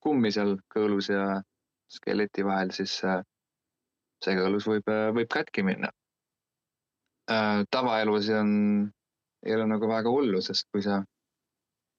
[0.01, 1.41] kummi seal kõõlus ja
[1.91, 2.93] skeleti vahel, siis
[4.21, 5.91] see kõõlus võib, võib katki minna.
[7.31, 8.49] Äh, tavaelus on,
[9.45, 11.01] ei ole nagu väga hullu, sest kui sa,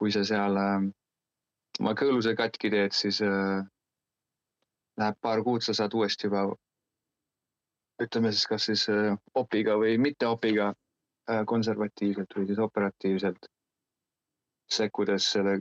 [0.01, 0.89] kui sa seal äh,
[1.81, 3.63] oma kõõluse katki teed, siis äh,
[5.01, 6.51] läheb paar kuud, sa saad uuesti juba
[8.01, 8.87] ütleme siis kas siis
[9.35, 10.73] opiga või mitte opiga
[11.47, 13.47] konservatiivselt või siis operatiivselt
[14.73, 15.59] sekkudes selle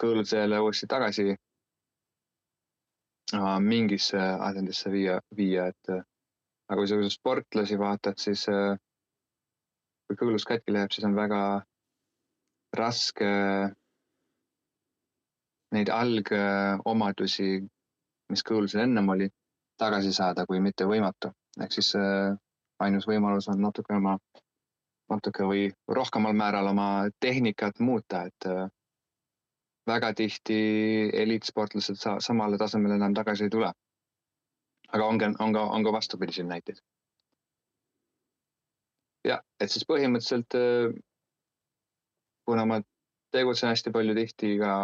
[0.00, 1.34] kõõluse jälle uuesti tagasi
[3.62, 5.90] mingisse asendisse viia, viia, et
[6.70, 8.78] aga kui sa sportlasi vaatad, siis äh,
[10.06, 11.40] kui kõõlus katki läheb, siis on väga
[12.78, 13.30] raske
[15.74, 17.60] neid algomadusi,
[18.30, 19.30] mis kõõlusel ennem oli,
[19.78, 21.30] tagasi saada, kui mitte võimatu.
[21.58, 22.36] Ehk siis äh,
[22.80, 24.18] ainus võimalus on natuke oma,
[25.10, 28.68] natuke või rohkemal määral oma tehnikat muuta, et äh,
[29.90, 30.60] väga tihti
[31.22, 33.72] eliitsportlased sa samale tasemele enam tagasi ei tule.
[34.92, 36.80] aga on ka, on ka, on ka vastupidiseid näiteid.
[39.24, 40.94] ja, et siis põhimõtteliselt äh,
[42.44, 42.80] kuna ma
[43.32, 44.74] tegutsen hästi palju tihti ka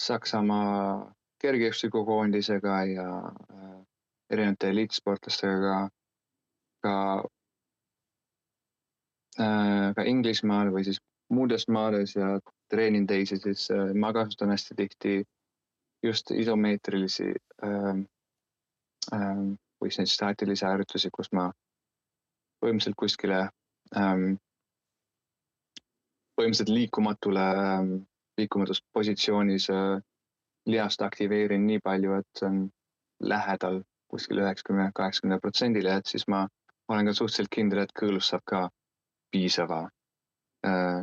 [0.00, 3.06] Saksamaa kergejõustikukoondisega ja
[4.30, 5.78] erinevate eliitsportlastega ka,
[6.86, 6.94] ka,
[9.42, 12.38] äh, ka Inglismaal või siis muudes maades ja
[12.70, 15.14] treenin teisi, siis äh, ma kasutan hästi tihti
[16.02, 17.32] just isomeetrilisi
[17.64, 18.04] ähm,
[19.14, 19.48] ähm,
[19.80, 21.50] või siis neid staatilisi harjutusi, kus ma
[22.60, 23.40] põhimõtteliselt kuskile
[23.96, 24.36] ähm,
[26.36, 27.92] põhimõtteliselt liikumatule ähm,,
[28.38, 30.00] liikumatus positsioonis äh,
[30.66, 32.60] lihast aktiveerin nii palju, et see on
[33.20, 36.44] lähedal kuskil üheksakümne, kaheksakümne protsendile, et siis ma
[36.90, 38.66] olen ka suhteliselt kindel, et kõõlus saab ka
[39.30, 39.84] piisava
[40.66, 41.02] äh,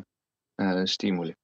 [0.61, 1.35] äh, stiimuli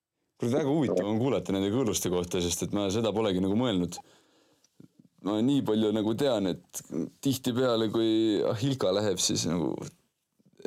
[0.43, 3.97] kuule, väga huvitav on kuulata nende kõõluste kohta, sest et ma seda polegi nagu mõelnud.
[5.23, 6.81] ma nii palju nagu tean, et
[7.23, 9.71] tihtipeale, kui Ahilka läheb, siis nagu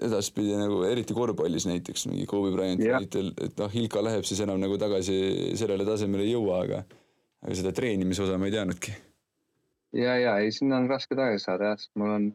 [0.01, 4.79] edaspidi nagu eriti korvpallis näiteks mingi Kobe Bryanti näitel, et Ahilka läheb, siis enam nagu
[4.81, 6.85] tagasi sellele tasemele ei jõua, aga
[7.45, 8.97] aga seda treenimise osa ma ei teadnudki.
[9.97, 12.29] Ja, ja ei, sinna on raske tagasi saada jah, sest mul on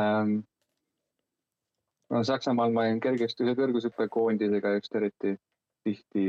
[0.00, 0.34] ähm,
[2.10, 5.36] no Saksamaal ma olin kergejõustiku kõrgushüppekoondisega just eriti
[5.84, 6.28] tihti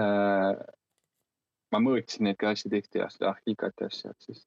[0.00, 0.50] äh,.
[1.72, 4.44] ma mõõtsin neid ka hästi tihti ja seda Ahhikat ja asja, et siis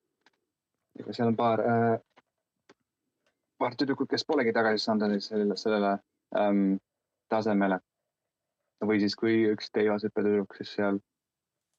[1.00, 1.97] ega seal on paar äh,,
[3.58, 5.97] paar tüdrukut, kes polegi tagasi saanud sellele, sellele
[6.38, 6.78] ähm,
[7.30, 7.80] tasemele.
[8.86, 11.00] või siis, kui üks teivashüppe tüdruk, siis seal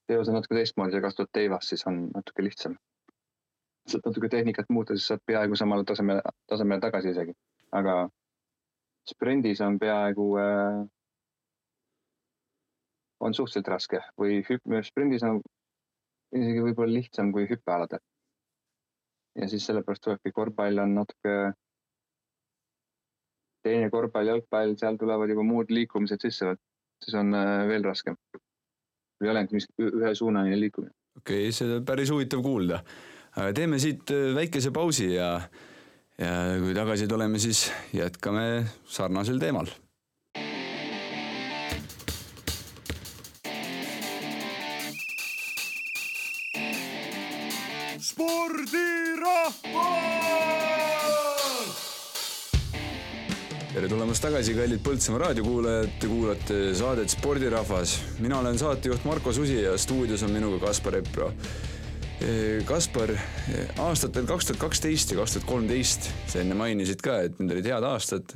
[0.08, 2.76] teivas on natuke teistmoodi, sa kasutad teivast, siis on natuke lihtsam.
[3.88, 7.32] saad natuke tehnikat muuta, siis saad peaaegu samale tasemele, tasemele tagasi isegi,
[7.72, 7.94] aga
[9.08, 10.82] sprindis on peaaegu äh,
[13.20, 15.40] on suhteliselt raske või hüpp-, sprindis on
[16.36, 18.02] isegi võib-olla lihtsam kui hüppealadel.
[19.38, 21.34] ja siis sellepärast tulebki korvpall on natuke
[23.62, 26.54] teine korvpall, jalgpall, seal tulevad juba muud liikumised sisse,
[27.04, 28.16] siis on äh, veel raskem.
[29.20, 30.94] Või ainult mis ühesuunaline liikumine.
[31.18, 32.82] okei okay,, seda on päris huvitav kuulda.
[33.54, 35.34] teeme siit äh, väikese pausi ja,
[36.18, 39.70] ja kui tagasi tuleme, siis jätkame sarnasel teemal
[54.08, 57.98] tulemast tagasi, kallid Põltsamaa raadiokuulajad, te kuulate saadet Spordirahvas.
[58.24, 61.26] mina olen saatejuht Marko Susi ja stuudios on minuga Kaspar Epro.
[62.24, 67.18] Eh, Kaspar, eh, aastatel kaks tuhat kaksteist ja kaks tuhat kolmteist, sa enne mainisid ka,
[67.20, 68.32] et need olid head aastad.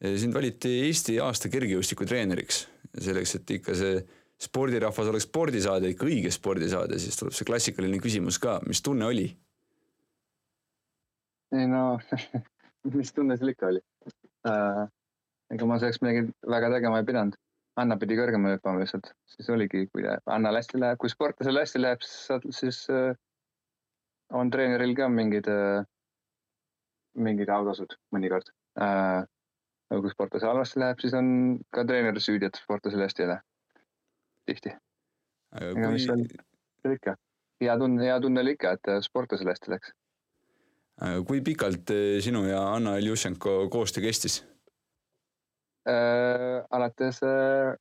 [0.00, 2.66] Eh, sind valiti Eesti aasta kergejõustiku treeneriks.
[2.98, 4.00] selleks, et ikka see
[4.42, 9.28] spordirahvas oleks spordisaade, ikka õige spordisaade, siis tuleb see klassikaline küsimus ka, mis tunne oli?
[11.52, 12.00] ei no
[12.98, 13.80] mis tunne seal ikka oli
[14.48, 14.90] äh,.
[15.52, 17.38] Ega ma selleks midagi väga tegema ei pidanud.
[17.80, 22.02] Anna pidi kõrgemale hüppama lihtsalt, siis oligi, kui Annal hästi läheb, kui sportlasel hästi läheb,
[22.04, 23.14] siis, siis äh,
[24.36, 25.80] on treeneril ka mingid äh,,
[27.16, 29.24] mingid autasud mõnikord äh,.
[29.92, 31.32] aga kui sportlasel halvasti läheb, siis on
[31.72, 33.44] ka treener süüdi, et sportlasel hästi ei lähe.
[34.52, 34.76] tihti.
[35.62, 35.90] ega kui...
[35.96, 36.28] mis seal,
[36.92, 37.16] ikka,
[37.64, 39.96] hea tunne, hea tunne oli ikka, et sportlasel hästi läks
[41.26, 44.42] kui pikalt eh, sinu ja Anna Iljušenko koostöö kestis
[45.88, 46.62] äh,?
[46.70, 47.72] alates äh,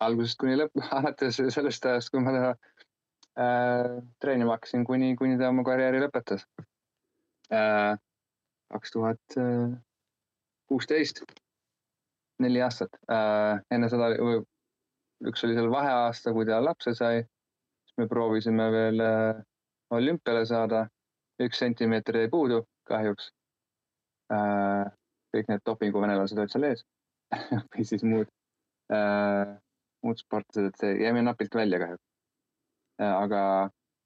[0.00, 2.50] algusest kuni lõpp, alates sellest ajast, kui ma teda
[3.40, 6.46] äh, treenima hakkasin, kuni, kuni ta oma karjääri lõpetas
[7.52, 7.96] äh,.
[8.72, 9.36] kaks tuhat
[10.66, 11.22] kuusteist,
[12.42, 13.62] neli aastat äh,.
[13.70, 14.10] enne seda,
[15.24, 17.22] üks oli seal vaheaasta, kui ta lapse sai,
[17.86, 19.40] siis me proovisime veel äh,
[19.96, 20.86] olümpiale saada
[21.42, 23.30] üks sentimeeter jäi puudu kahjuks
[24.32, 24.92] äh,.
[25.36, 26.84] kõik need dopinguvenelased olid seal ees
[27.72, 28.30] või siis muud
[28.92, 29.56] äh,,
[30.06, 32.04] muud sportlased, et see jäime napilt välja kahjuks
[33.02, 33.12] äh,.
[33.12, 33.42] aga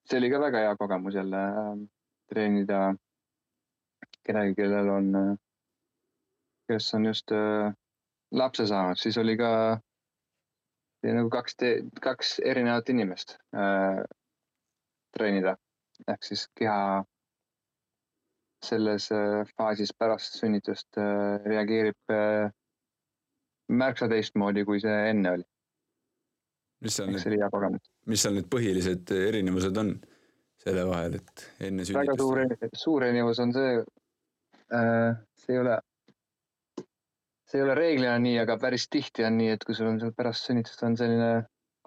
[0.09, 1.77] see oli ka väga hea kogemus jälle äh,
[2.33, 2.81] treenida
[4.27, 5.39] kedagi, kellel on äh,,
[6.71, 7.73] kes on just äh,
[8.33, 9.51] lapse saanud, siis oli ka
[11.03, 11.57] nagu kaks,
[12.05, 14.03] kaks erinevat inimest äh,
[15.17, 15.57] treenida
[16.09, 17.03] ehk siis keha
[18.65, 21.01] selles äh, faasis pärast sünnitust
[21.47, 22.15] reageerib
[23.71, 25.47] märksa teistmoodi, kui see enne oli.
[26.81, 29.95] mis seal nüüd, mis seal need põhilised erinevused on
[30.61, 32.01] selle vahel, et enne sünnitust?
[32.01, 33.77] väga suur, suur erinevus on see,
[35.45, 35.77] see ei ole,
[37.49, 40.17] see ei ole reeglina nii, aga päris tihti on nii, et kui sul on seal
[40.17, 41.31] pärast sünnitust on selline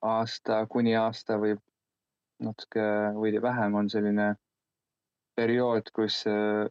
[0.03, 1.57] aasta kuni aasta või
[2.43, 2.85] natuke
[3.17, 4.33] veidi vähem on selline
[5.37, 6.65] periood, kus äh,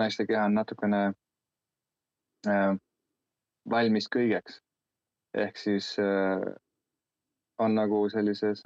[0.00, 1.02] naiste keha on natukene
[2.48, 2.72] äh,
[3.70, 4.60] valmis kõigeks.
[5.34, 6.42] ehk siis äh,
[7.58, 8.62] on nagu sellises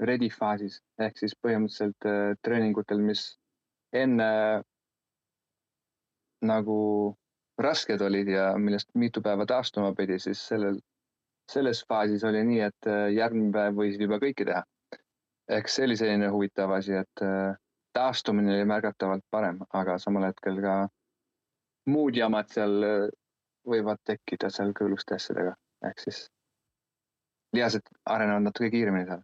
[0.00, 3.24] ready faasis ehk siis põhimõtteliselt treeningutel, mis
[3.92, 4.28] enne
[6.42, 6.78] nagu
[7.60, 10.78] rasked olid ja millest mitu päeva taastuma pidi, siis sellel,
[11.50, 14.64] selles faasis oli nii, et järgmine päev võisid juba kõike teha
[15.48, 17.54] eks see oli selline huvitav asi, et äh,
[17.96, 20.76] taastumine oli märgatavalt parem, aga samal hetkel ka
[21.86, 23.08] muud jamad seal äh,
[23.68, 25.54] võivad tekkida seal kõõluste asjadega,
[25.88, 26.24] ehk siis
[27.56, 29.22] lihased arenevad natuke kiiremini seal,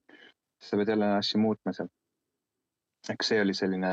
[0.58, 1.88] siis sa pead jälle asju muutma seal.
[3.08, 3.92] eks see oli selline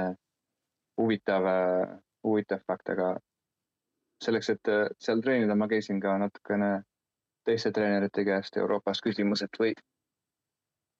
[1.01, 3.15] huvitav, äh, huvitav fakt, aga
[4.23, 6.71] selleks, et seal treenida, ma käisin ka natukene
[7.45, 9.75] teiste treenerite käest Euroopas küsimas, et või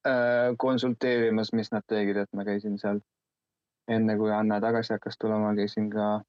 [0.06, 3.00] Äh, konsulteerimas, mis nad tegid, et ma käisin seal
[3.90, 6.26] enne kui Anna tagasi hakkas tulema, käisin ka äh,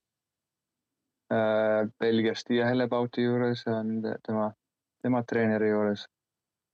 [1.99, 3.65] Belgias Tiia Hellebauti juures,
[4.23, 4.45] tema,
[5.03, 6.05] tema treeneri juures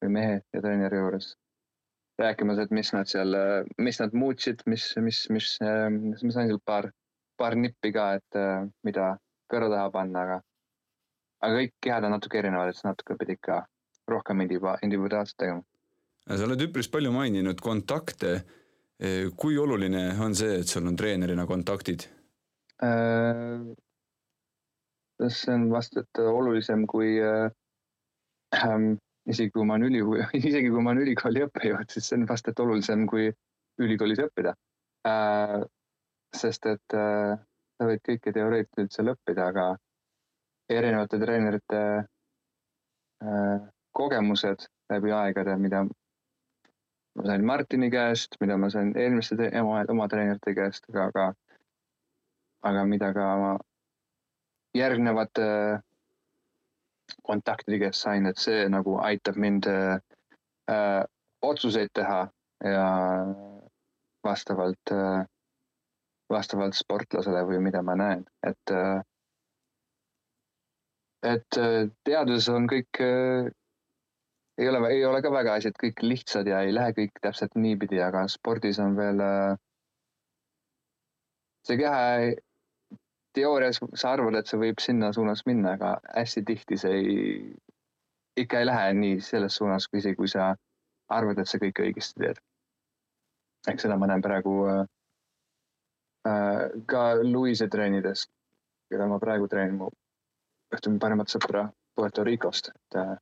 [0.03, 1.33] või mehe ja treeneri juures.
[2.21, 3.33] rääkimas, et mis nad seal,
[3.81, 5.47] mis nad muutsid, mis, mis, mis,
[5.89, 6.91] mis, ma sain sealt paar,
[7.37, 8.37] paar nippi ka, et
[8.85, 9.15] mida
[9.49, 10.37] kõrva taha panna, aga,
[11.41, 13.63] aga kõik kehad on natuke erinevad, et sa natuke pidid ka
[14.07, 15.63] rohkem individuaalselt tegema
[16.27, 18.37] sa oled üpris palju maininud kontakte.
[19.35, 22.05] Kui oluline on see, et sul on treenerina kontaktid
[22.85, 23.73] äh,?
[25.29, 27.49] See on vast, et olulisem kui äh,
[28.55, 28.85] äh,
[29.29, 30.01] isegi kui ma olen üli,
[30.49, 33.29] isegi kui ma olen ülikooli õppejõud, siis see on vast, et olulisem kui
[33.81, 34.55] ülikoolis õppida
[35.07, 35.61] äh,.
[36.33, 37.37] sest et äh,
[37.77, 39.65] sa võid kõike teoreetiliselt seal õppida, aga
[40.73, 41.81] erinevate treenerite
[43.23, 45.83] äh, kogemused läbi aegade, mida
[47.15, 51.27] ma sain Martini käest, mida ma sain eelmiste oma, oma treenerite käest, aga, aga,
[52.71, 53.51] aga mida ka ma
[54.73, 55.47] järgnevate
[57.23, 61.03] kontaktide käest sain, et see nagu aitab mind äh,
[61.41, 62.27] otsuseid teha
[62.63, 62.87] ja
[64.23, 65.25] vastavalt äh,,
[66.31, 69.01] vastavalt sportlasele või mida ma näen, et äh,
[71.23, 73.51] et äh, teaduses on kõik äh,
[74.57, 78.01] ei ole, ei ole ka väga asjad kõik lihtsad ja ei lähe kõik täpselt niipidi,
[78.03, 79.53] aga spordis on veel äh,
[81.67, 82.01] see keha
[83.33, 87.15] teoorias sa arvad, et see võib sinna suunas minna, aga hästi tihti see ei,
[88.43, 90.53] ikka ei lähe nii selles suunas, isegi kui sa
[91.17, 92.41] arvad, et sa kõike õigesti teed.
[93.71, 94.85] ehk seda ma näen praegu äh,
[96.29, 98.25] äh ka Luise treenides,
[98.91, 99.91] keda ma praegu treenin, mu
[100.73, 103.15] ühte mu paremat sõpra Puerto Ricost, et äh,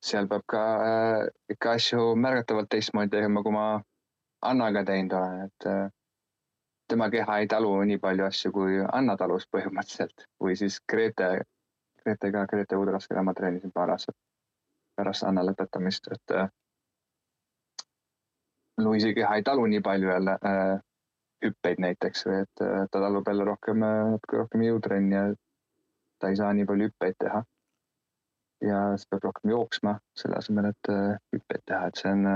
[0.00, 1.22] seal peab ka äh,
[1.54, 3.66] ikka asju märgatavalt teistmoodi tegema, kui ma
[4.50, 5.88] Annaga teinud olen, et äh,
[6.90, 11.30] tema keha ei talu nii palju asju, kui Anna talus põhimõtteliselt või siis Grete,
[12.02, 14.16] Grete ka, Grete Udras, keda ma treenisin paar aastat
[14.98, 16.48] pärast Anna lõpetamist, et äh,
[18.80, 20.74] Luisi keha ei talu nii palju jälle äh,
[21.44, 25.24] hüppeid näiteks või et äh, ta talub jälle rohkem, natuke rohkem jõutrenni ja
[26.20, 27.44] ta ei saa nii palju hüppeid teha.
[28.60, 30.90] ja siis peab rohkem jooksma selle asemel, et
[31.32, 32.26] hüppeid teha, et see on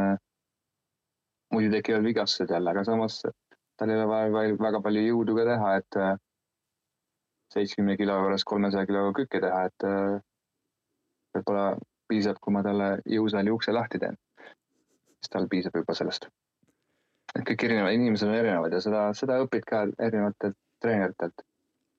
[1.52, 3.18] muidu tekivad vigastused jälle, aga samas
[3.76, 6.14] tal ei ole vaja väga palju jõudu ka teha, et äh,
[7.54, 10.20] seitsmekümne kilo juures kolmesaja kiloga kükke teha, et äh,
[11.34, 11.66] võib-olla
[12.10, 14.18] piisab, kui ma talle jõusaali ukse lahti teen.
[15.18, 16.28] siis tal piisab juba sellest.
[17.34, 21.46] et kõik erinevad inimesed on erinevad ja seda, seda õpid ka erinevatelt treeneritelt.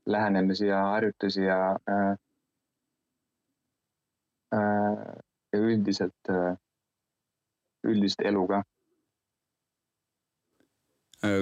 [0.06, 1.60] lähenemisi ja harjutusi ja
[1.90, 2.12] äh,,
[4.54, 5.06] äh,
[5.54, 6.54] ja üldiselt äh,,
[7.90, 8.62] üldist elu ka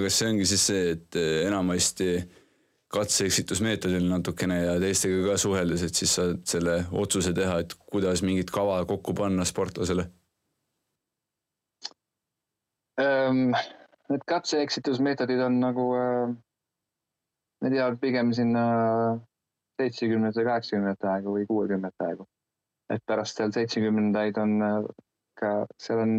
[0.04, 2.08] kas see ongi siis see, et eh, enamasti
[2.94, 8.52] katse-eksitusmeetodil natukene ja teistega ka suheldes, et siis saad selle otsuse teha, et kuidas mingit
[8.54, 10.06] kava kokku panna sportlasele
[13.00, 13.48] um,?
[14.12, 16.34] Need katse-eksitusmeetodid on nagu uh,,
[17.64, 18.64] need jäävad pigem sinna
[19.80, 22.28] seitsmekümnendate, kaheksakümnendate aega või kuuekümnendate aegu.
[22.92, 24.88] et pärast seal seitsmekümnendaid on uh,
[25.40, 26.18] ka, seal on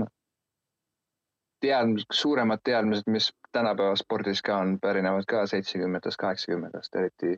[1.62, 7.38] teadmised, suuremad teadmised, mis tänapäeva spordis ka on, pärinevad ka seitsmekümnendatest, kaheksakümnendast, eriti,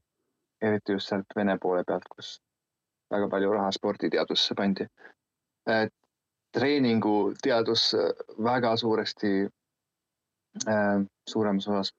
[0.61, 2.38] eriti just sealt Vene poole pealt, kus
[3.13, 4.88] väga palju raha sporditeadusesse pandi.
[6.57, 7.95] treeninguteadus
[8.43, 9.32] väga suuresti
[10.68, 11.93] äh,, suuremas osas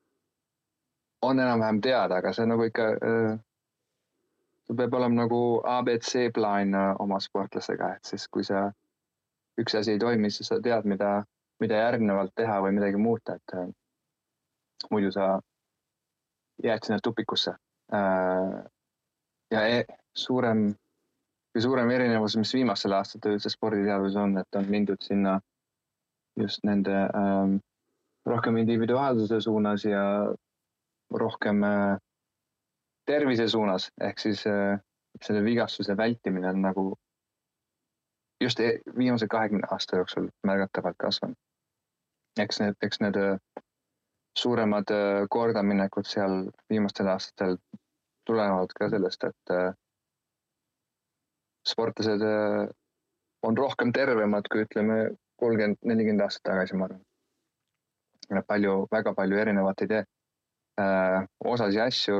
[1.23, 3.39] on enam-vähem teada, aga see on nagu ikka äh,,
[4.67, 8.71] sul peab olema nagu abc plaan äh, oma sportlasega, et siis kui sa,
[9.61, 11.13] üks asi ei toimi, siis sa tead, mida
[11.61, 13.69] mida järgnevalt teha või midagi muuta, et äh,
[14.91, 15.41] muidu sa
[16.65, 17.55] jääd sinna tupikusse.
[17.95, 18.65] Äh,
[19.51, 19.85] ja e
[20.17, 20.67] suurem,
[21.53, 25.39] kõige suurem erinevus, mis viimastel aastatel üldse sporditeaduses on, et on mindud sinna
[26.39, 27.57] just nende ähm,
[28.27, 30.03] rohkem individuaalsuse suunas ja
[31.11, 31.97] rohkem äh,
[33.07, 34.79] tervise suunas, ehk siis äh,
[35.25, 36.87] selle vigastuse vältimine on nagu
[38.41, 41.39] just e-, viimase kahekümne aasta jooksul märgatavalt kasvanud
[42.43, 43.37] eks need, eks need äh,
[44.39, 47.57] suuremad äh, kordaminekud seal viimastel aastatel
[48.27, 49.71] tulenevad ka sellest, et äh,
[51.69, 52.23] sportlased
[53.43, 54.99] on rohkem tervemad kui ütleme
[55.41, 57.05] kolmkümmend, nelikümmend aastat tagasi, ma arvan.
[58.47, 60.05] palju, väga palju erinevat ei tee.
[61.45, 62.19] osasi asju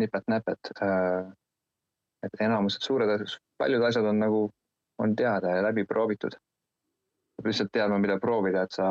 [0.00, 0.72] nipet-näpet.
[2.24, 4.40] et enamused suured asjad, paljud asjad on nagu,
[4.98, 6.36] on teada ja läbi proovitud.
[7.36, 8.90] peab lihtsalt teadma, mida proovida, et sa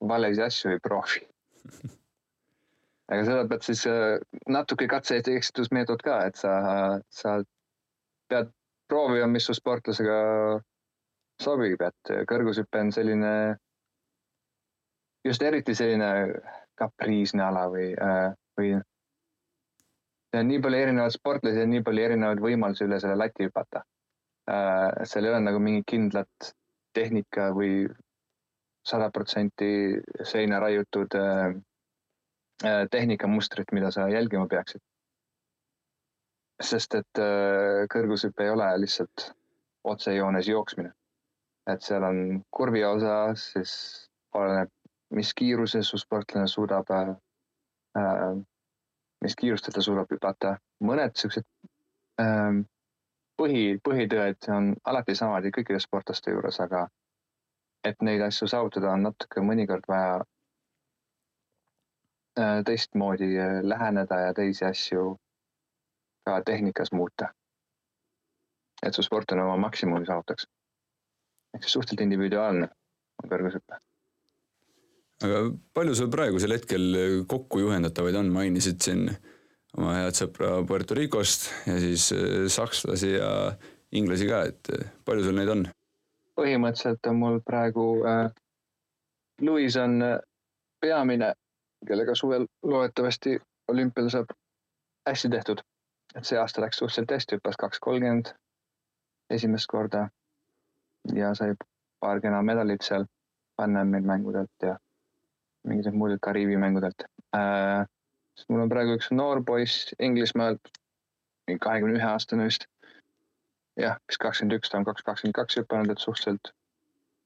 [0.00, 1.26] valesid asju ei proovi
[3.10, 6.52] aga seda pead siis äh, natuke katse-eksitusmeetod ka, et sa,
[7.08, 7.38] sa
[8.28, 8.52] pead
[8.88, 10.18] proovima, mis su sportlasega
[11.42, 13.32] sobib, et kõrgushüpe on selline,
[15.26, 16.10] just eriti selline
[16.78, 18.72] kapriisne ala või, äh, või
[20.28, 23.84] seal on nii palju erinevaid sportlasi ja nii palju erinevaid võimalusi üle selle lati hüpata.
[24.50, 26.52] Äh, seal ei ole nagu mingit kindlat
[26.96, 27.86] tehnika või
[28.86, 31.46] sada protsenti seina raiutud äh,
[32.64, 34.82] äh, tehnikamustrit, mida sa jälgima peaksid.
[36.62, 39.30] sest et äh, kõrgushüpe ei ole lihtsalt
[39.84, 40.92] otsejoones jooksmine.
[41.70, 43.72] et seal on kurvi osa, siis
[44.34, 44.70] oleneb,
[45.10, 47.12] mis kiiruses su sportlane suudab äh,,
[49.24, 50.56] mis kiirustel ta suudab hüpata.
[50.84, 51.44] mõned siuksed
[52.22, 52.64] äh,
[53.38, 56.86] põhi, põhitõed on alati samad kõikide sportlaste juures, aga
[57.84, 60.18] et neid asju saavutada, on natuke mõnikord vaja
[62.38, 65.16] äh, teistmoodi äh, läheneda ja teisi asju
[66.26, 67.32] ka tehnikas muuta.
[68.86, 70.46] et su sportlane oma maksimumi saavutaks.
[71.54, 72.68] ehk siis suhteliselt individuaalne
[73.22, 73.80] on kõrgushüpe.
[75.24, 75.40] aga
[75.74, 76.84] palju sul praegusel hetkel
[77.26, 79.08] kokku juhendatavaid on, mainisid siin
[79.76, 83.32] oma head sõpra Puerto Ricost ja siis äh, sakslasi ja
[83.92, 84.70] inglasi ka, et
[85.04, 85.66] palju sul neid on?
[86.38, 88.28] Põhimõtteliselt on mul praegu äh,,
[89.42, 90.18] Louis on äh,
[90.80, 91.32] peamine,
[91.86, 94.30] kellega suvel loodetavasti olümpial saab
[95.08, 95.64] hästi tehtud.
[96.16, 98.30] et see aasta läks suhteliselt hästi, hüppas kaks kolmkümmend
[99.30, 100.08] esimest korda
[101.14, 101.54] ja sai
[102.00, 103.04] paar kena medalit seal
[103.56, 104.78] Panemil mängudelt ja
[105.66, 107.04] mingisugused muud Kariibi mängudelt
[107.36, 107.84] äh,.
[108.48, 110.60] mul on praegu üks noor poiss Inglismaalt,
[111.60, 112.68] kahekümne ühe aastane vist.
[113.78, 116.52] Jah, vist kakskümmend üks, ta on kaks kakskümmend kaks hüpanud, et suhteliselt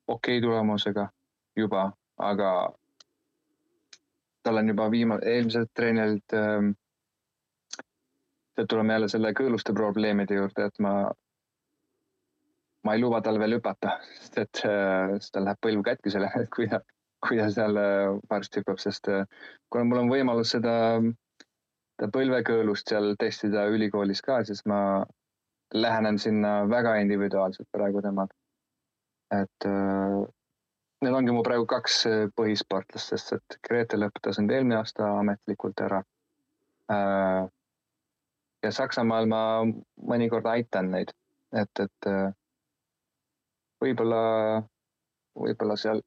[0.06, 1.08] okei okay tulemusega
[1.56, 1.88] juba,
[2.18, 2.52] aga
[4.42, 6.72] tal on juba viima-, eelmiselt treenilt ähm,.
[8.68, 10.92] tuleme jälle selle kõõluste probleemide juurde, et ma
[12.84, 16.50] ma ei luba tal veel hüpata, sest et äh, tal läheb põlv katki sellega, et
[16.54, 16.82] kui ta,
[17.22, 19.26] kui ta seal äh, varsti hüppab, sest äh,
[19.70, 20.74] kuna mul on võimalus seda,
[21.96, 24.80] seda põlvekõõlust seal testida ülikoolis ka, siis ma
[25.74, 28.34] lähenen sinna väga individuaalselt praegu temaga.
[29.32, 29.66] et
[31.02, 32.02] need ongi mu praegu kaks
[32.36, 36.02] põhisportlast, sest et Grete lõpetasin eelmine aasta ametlikult ära.
[38.62, 39.42] ja Saksamaal ma
[40.12, 41.14] mõnikord aitan neid,
[41.52, 42.10] et, et
[43.82, 44.22] võib-olla,
[45.38, 46.02] võib-olla seal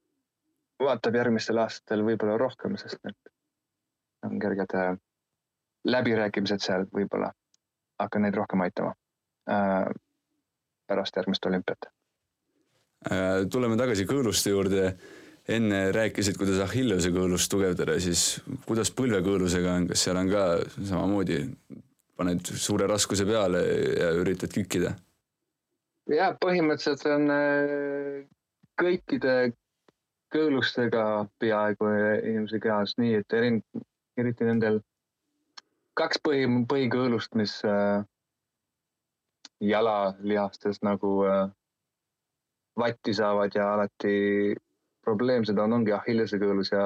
[0.81, 3.17] vaatab järgmistel aastatel võib-olla rohkem, sest need
[4.25, 4.93] on kerged äh,
[5.87, 7.31] läbirääkimised seal, võib-olla
[8.01, 9.04] hakkan neid rohkem aitama äh,
[9.45, 11.87] pärast järgmist olümpiat.
[13.05, 14.95] Äh, tuleme tagasi kõõluste juurde.
[15.45, 21.37] enne rääkisid, kuidas Achilleuse kõõlust tugevdada, siis kuidas põlvekõõlusega on, kas seal on ka samamoodi,
[22.17, 23.61] paned suure raskuse peale
[23.99, 24.95] ja üritad kükkida?
[26.09, 28.25] ja põhimõtteliselt on äh,
[28.81, 29.53] kõikide
[30.33, 31.05] kõõlustega
[31.39, 31.93] peaaegu
[32.23, 33.37] inimese kehas nii, et
[34.17, 34.81] eriti nendel
[35.93, 38.01] kaks põhi, põhikõõlust, mis äh,
[39.61, 41.49] jalalihastes nagu äh,
[42.79, 44.55] vatti saavad ja alati
[45.05, 46.85] probleemsed on, ongi Achilleuse kõõlus ja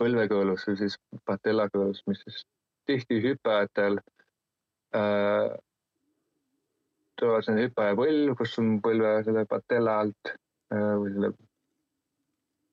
[0.00, 0.96] põlvekõõlus või siis
[1.28, 2.44] patellakõõlus, mis siis
[2.88, 3.98] tihti hüppajatel
[4.96, 5.50] äh,
[7.18, 11.32] tulevad selline hüppajapõlv, kus on põlve selle patella alt äh, või selle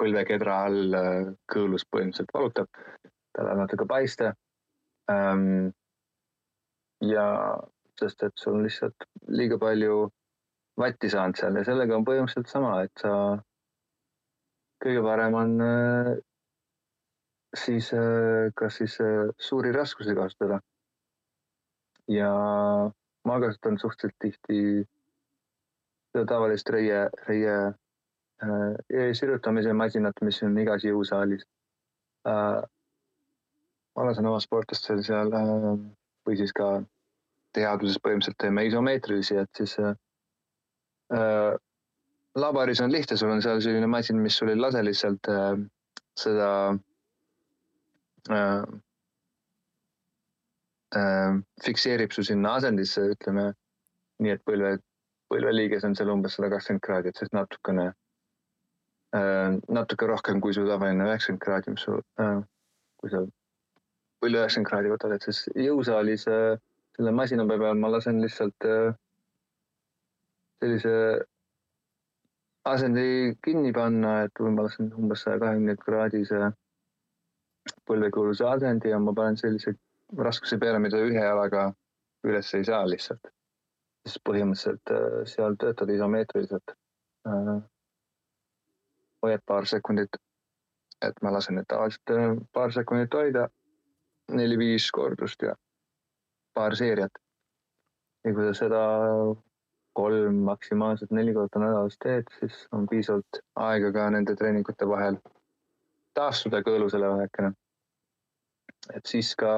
[0.01, 2.84] põlvekedra all äh, kõõlus põhimõtteliselt valutab,
[3.36, 4.34] ta läheb natuke paiste.
[5.12, 5.72] Ähm,
[7.06, 7.26] ja
[8.01, 9.07] sest, et sul on lihtsalt
[9.39, 10.05] liiga palju
[10.79, 13.11] vatti saanud seal ja sellega on põhimõtteliselt sama, et sa,
[14.83, 16.11] kõige parem on äh,
[17.55, 17.91] siis
[18.59, 18.97] kas siis
[19.39, 20.59] suuri raskusi kasutada.
[22.11, 22.31] ja
[23.25, 24.85] ma kasutan suhteliselt tihti
[26.15, 31.43] seda tavalist reie, reie äh, sirutamise masinat, mis on igas jõusaalis
[32.29, 32.61] äh,.
[33.95, 35.65] ma lasen oma sportlastel seal äh,
[36.27, 36.69] või siis ka
[37.56, 39.95] teaduses põhimõtteliselt teeme isomeetrilisi, et siis äh,
[41.16, 41.53] äh,
[42.36, 45.53] laboris on lihtne, sul on seal selline masin, mis sul ei lase lihtsalt äh,
[46.20, 46.49] seda
[48.32, 48.64] äh,
[50.95, 53.51] äh, fikseerib su sinna asendisse, ütleme
[54.24, 54.76] nii, et põlve,
[55.32, 57.88] põlveliiges on seal umbes sada kakskümmend kraadi, et siis natukene
[59.16, 62.38] äh,, natuke rohkem kui su tavaline üheksakümmend kraadi, mis su äh,,
[63.01, 63.26] kui sa
[64.24, 66.56] põlve üheksakümmend kraadi võtad, et siis jõusaalis äh,
[66.95, 68.93] selle masina peal ma lasen lihtsalt äh,
[70.63, 70.93] sellise
[72.65, 76.51] asendi kinni panna, et ma lasen umbes saja kahekümne kraadise
[77.89, 79.75] põlvekuuluse asendi ja ma panen sellise
[80.27, 81.67] raskuse peale, mida ühe jalaga
[82.25, 83.31] üles ei saa lihtsalt.
[84.05, 86.75] siis põhimõtteliselt äh, seal töötad isomeetriliselt.
[87.27, 87.55] Äh,
[89.25, 90.19] hoiad paar sekundit,
[91.01, 93.47] et ma lasen need tavaliselt paar sekundit hoida,
[94.31, 95.55] neli-viis kordust ja
[96.56, 97.22] paar seeriat.
[98.26, 98.82] ja kui sa seda
[99.95, 105.20] kolm, maksimaalselt neli korda nädalas teed, siis on piisavalt aega ka nende treeningute vahel
[106.18, 107.53] taastuda kõõlusele vähekene
[108.93, 109.51] et siis ka,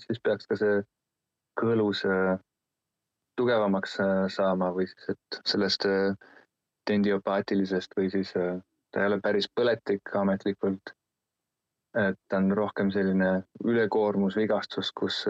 [0.00, 0.80] siis peaks ka see
[1.60, 2.36] kõõlus äh,
[3.36, 6.14] tugevamaks äh, saama või siis, et sellest äh,
[6.88, 10.94] tendiopaatilisest või siis ta ei ole päris põletik ametlikult.
[11.96, 13.30] et ta on rohkem selline
[13.64, 15.24] ülekoormusvigastus, kus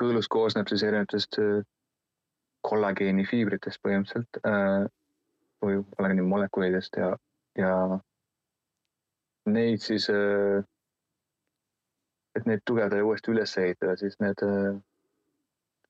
[0.00, 1.38] kõõlus koosneb siis erinevatest
[2.68, 4.38] kollageenifiibritest põhimõtteliselt
[5.62, 7.10] või kollageeni molekulidest ja,
[7.58, 7.72] ja
[9.46, 10.08] neid siis
[12.38, 14.40] et neid tugevdada ja uuesti üles ehitada, siis need,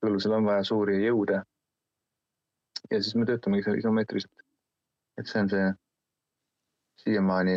[0.03, 1.41] kõõlusel on vaja suuri jõude.
[2.91, 4.43] ja siis me töötamegi seal isomeetriliselt.
[5.17, 5.67] et see on see
[7.03, 7.55] siiamaani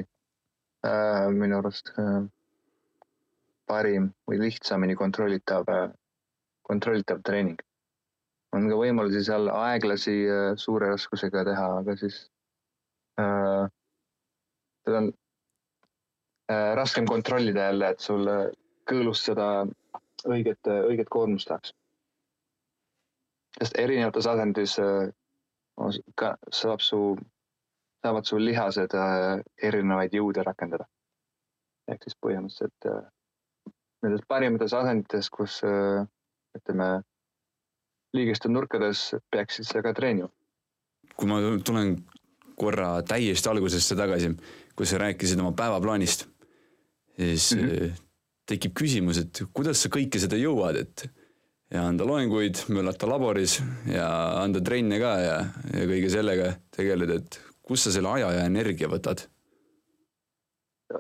[0.87, 2.23] äh, minu arust äh,
[3.67, 5.91] parim või lihtsamini kontrollitav äh,,
[6.67, 7.59] kontrollitav treening.
[8.57, 12.21] on ka võimalusi seal aeglasi äh, suure raskusega teha, aga siis
[13.21, 13.67] äh,
[14.87, 15.09] seda on
[16.53, 18.31] äh, raskem kontrollida jälle, et sul
[18.89, 19.49] kõõlust seda
[20.31, 21.75] õiget, õiget koormust tahaks.
[23.59, 24.79] sest erinevates asendites
[26.21, 27.01] ka saab su,
[28.05, 28.95] saavad su lihased
[29.71, 30.87] erinevaid jõude rakendada.
[31.89, 32.91] ehk siis põhimõtteliselt
[34.03, 35.61] nendes parimates asendites, kus
[36.59, 36.89] ütleme,
[38.17, 40.29] liigeste nurkades peaksid sa ka treenima.
[41.17, 41.97] kui ma tulen
[42.57, 44.33] korra täiesti algusesse tagasi,
[44.77, 46.27] kus sa rääkisid oma päevaplaanist,
[47.17, 48.03] siis mm -hmm.
[48.47, 51.09] tekib küsimus, et kuidas sa kõike seda jõuad, et
[51.71, 53.59] ja anda loenguid, möllata laboris
[53.91, 54.09] ja
[54.43, 55.37] anda trenne ka ja,
[55.73, 59.27] ja kõige sellega tegeleda, et kust sa selle aja ja energia võtad?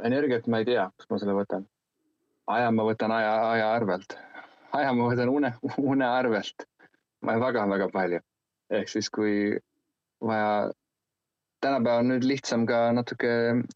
[0.04, 1.66] energiat ma ei tea, kust ma selle võtan.
[2.50, 4.16] aja ma võtan aja, aja arvelt.
[4.80, 6.66] Aja ma võtan une, une arvelt.
[7.26, 8.20] väga-väga palju.
[8.70, 9.58] ehk siis, kui
[10.22, 10.72] vaja
[11.60, 13.30] tänapäeval on nüüd lihtsam ka natuke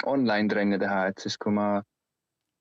[0.06, 1.68] online trenne teha, et siis kui ma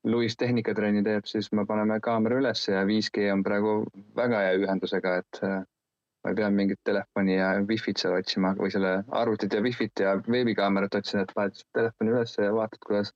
[0.04, 3.74] Luis tehnikatrenni teeb, siis me paneme kaamera üles ja 5G on praegu
[4.16, 5.58] väga hea ühendusega, et äh,
[6.24, 10.14] ma ei pea mingit telefoni ja wifi't seal otsima või selle arvutit ja wifi't ja
[10.24, 13.12] veebikaamerat otsin, et paned telefoni üles ja vaatad, kuidas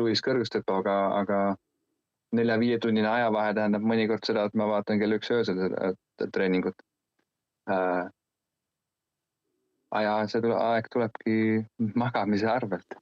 [0.00, 1.40] Luis kõrgust hüppab, aga, aga
[2.36, 6.78] nelja-viietunnine ajavahe tähendab mõnikord seda, et ma vaatan kell üks öösel seda treeningut
[7.70, 8.08] äh,
[9.92, 11.34] aja, see tule, aeg tulebki
[11.98, 12.96] magamise arvelt.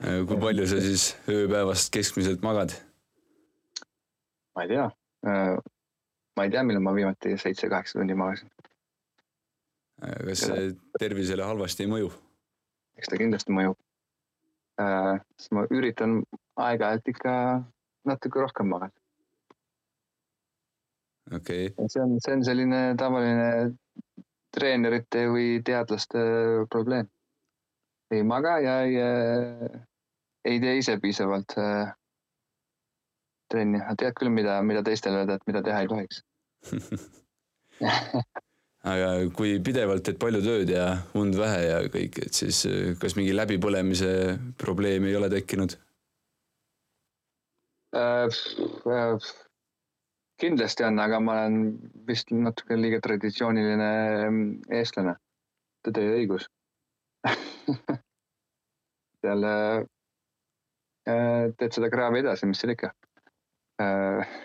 [0.00, 2.74] kui palju sa siis ööpäevast keskmiselt magad?
[4.56, 4.86] ma ei tea.
[6.36, 8.48] ma ei tea, millal ma viimati seitse-kaheksa tundi magasin.
[10.00, 12.12] kas see tervisele halvasti ei mõju?
[13.00, 13.76] eks ta kindlasti mõjub.
[15.36, 16.22] siis ma üritan
[16.56, 17.34] aeg-ajalt ikka
[18.08, 18.94] natuke rohkem magada.
[21.34, 21.88] okei okay..
[21.88, 23.76] see on, see on selline tavaline
[24.54, 26.20] treenerite või teadlaste
[26.72, 27.08] probleem.
[28.10, 29.80] ei maga ja ei, äh,
[30.44, 31.92] ei tee ise piisavalt äh,
[33.50, 36.22] trenni, tead küll, mida, mida teistele öelda, et mida teha ei tohiks
[38.90, 40.88] aga kui pidevalt teed palju tööd ja
[41.18, 44.12] und vähe ja kõik, et siis äh, kas mingi läbipõlemise
[44.58, 45.78] probleemi ei ole tekkinud
[50.40, 51.56] kindlasti on, aga ma olen
[52.06, 53.90] vist natuke liiga traditsiooniline
[54.28, 55.16] mm, eestlane.
[55.84, 56.44] Te teie õigus
[59.20, 59.82] seal äh,
[61.08, 62.92] teed seda kraavi edasi, mis seal ikka
[63.82, 64.36] äh,.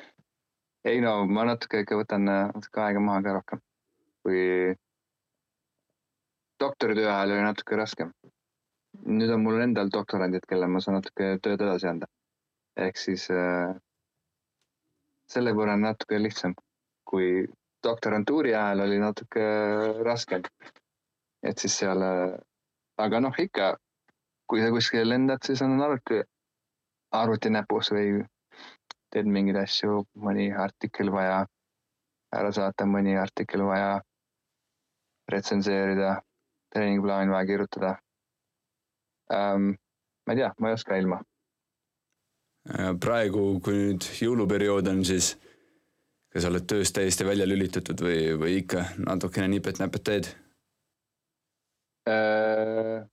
[0.88, 3.64] ei no ma natuke ikka võtan natuke aega maha ka rohkem,
[4.24, 4.42] kui
[6.60, 8.12] doktoritöö ajal oli natuke raskem.
[9.06, 12.08] nüüd on mul endal doktorandid, kelle ma saan natuke tööd edasi anda.
[12.76, 13.76] Ehk siis äh,
[15.32, 16.54] selle võrra natuke lihtsam,
[17.08, 17.46] kui
[17.86, 19.46] doktorantuuri ajal oli natuke
[20.06, 20.44] raskem.
[21.46, 22.02] et siis seal,
[22.98, 23.76] aga noh, ikka,
[24.50, 26.24] kui sa kuskile lendad, siis on arvuti,
[27.14, 28.24] arvuti näpus või
[29.14, 31.44] teed mingeid asju, mõni artikkel vaja
[32.36, 34.00] ära saata, mõni artikkel vaja
[35.32, 36.18] retsenseerida,
[36.74, 37.96] treeningplaan vaja kirjutada
[39.34, 39.72] ähm,.
[40.26, 41.22] ma ei tea, ma ei oska ilma
[43.02, 45.36] praegu, kui nüüd jõuluperiood on, siis
[46.34, 50.32] kas oled tööst täiesti välja lülitatud või, või ikka natukene nipet-näpet teed
[52.10, 53.06] äh,?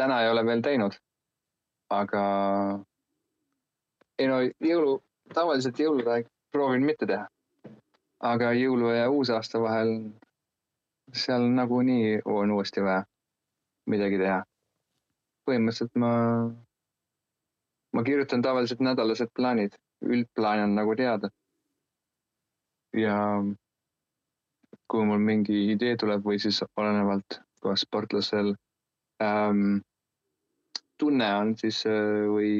[0.00, 0.94] täna ei ole veel teinud,
[1.92, 2.22] aga
[4.18, 4.94] ei no jõulu,
[5.34, 7.26] tavaliselt jõulude aeg proovin mitte teha.
[8.20, 9.92] aga jõulu ja uusaasta vahel
[11.12, 13.04] seal nagunii on uuesti vaja
[13.86, 14.42] midagi teha.
[15.48, 16.12] põhimõtteliselt ma
[17.92, 19.76] ma kirjutan tavaliselt nädalased plaanid,
[20.06, 21.30] üldplaan on nagu teada.
[22.96, 23.16] ja
[24.90, 28.54] kui mul mingi idee tuleb või siis olenevalt, kas sportlasel
[29.22, 29.78] ähm,
[30.98, 32.52] tunne on siis äh, või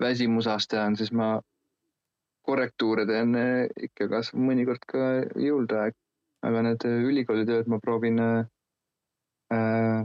[0.00, 1.36] väsimusaste on, siis ma
[2.44, 5.04] korrektuure teen äh, ikka kas mõnikord ka
[5.40, 5.96] jõulude aeg,
[6.44, 10.02] aga need äh, ülikoolitööd ma proovin äh,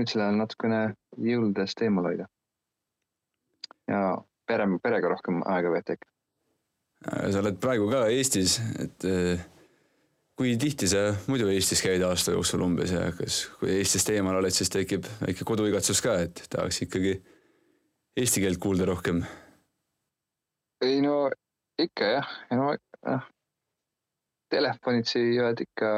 [0.00, 0.80] nüüd sel ajal natukene
[1.20, 2.26] jõuludest eemal hoida.
[3.90, 4.00] ja
[4.48, 6.10] pere, perega rohkem aega veeta ikka.
[7.32, 9.42] sa oled praegu ka Eestis, et eh,
[10.38, 14.54] kui tihti sa muidu Eestis käid aasta jooksul umbes ja kas, kui Eestist eemal oled,
[14.56, 17.18] siis tekib väike koduigatsus ka, et tahaks ikkagi
[18.20, 19.24] eesti keelt kuulda rohkem?
[20.84, 21.28] ei no
[21.80, 22.72] ikka jah, no
[23.06, 23.26] noh,
[24.52, 25.90] telefonitsi jääd ikka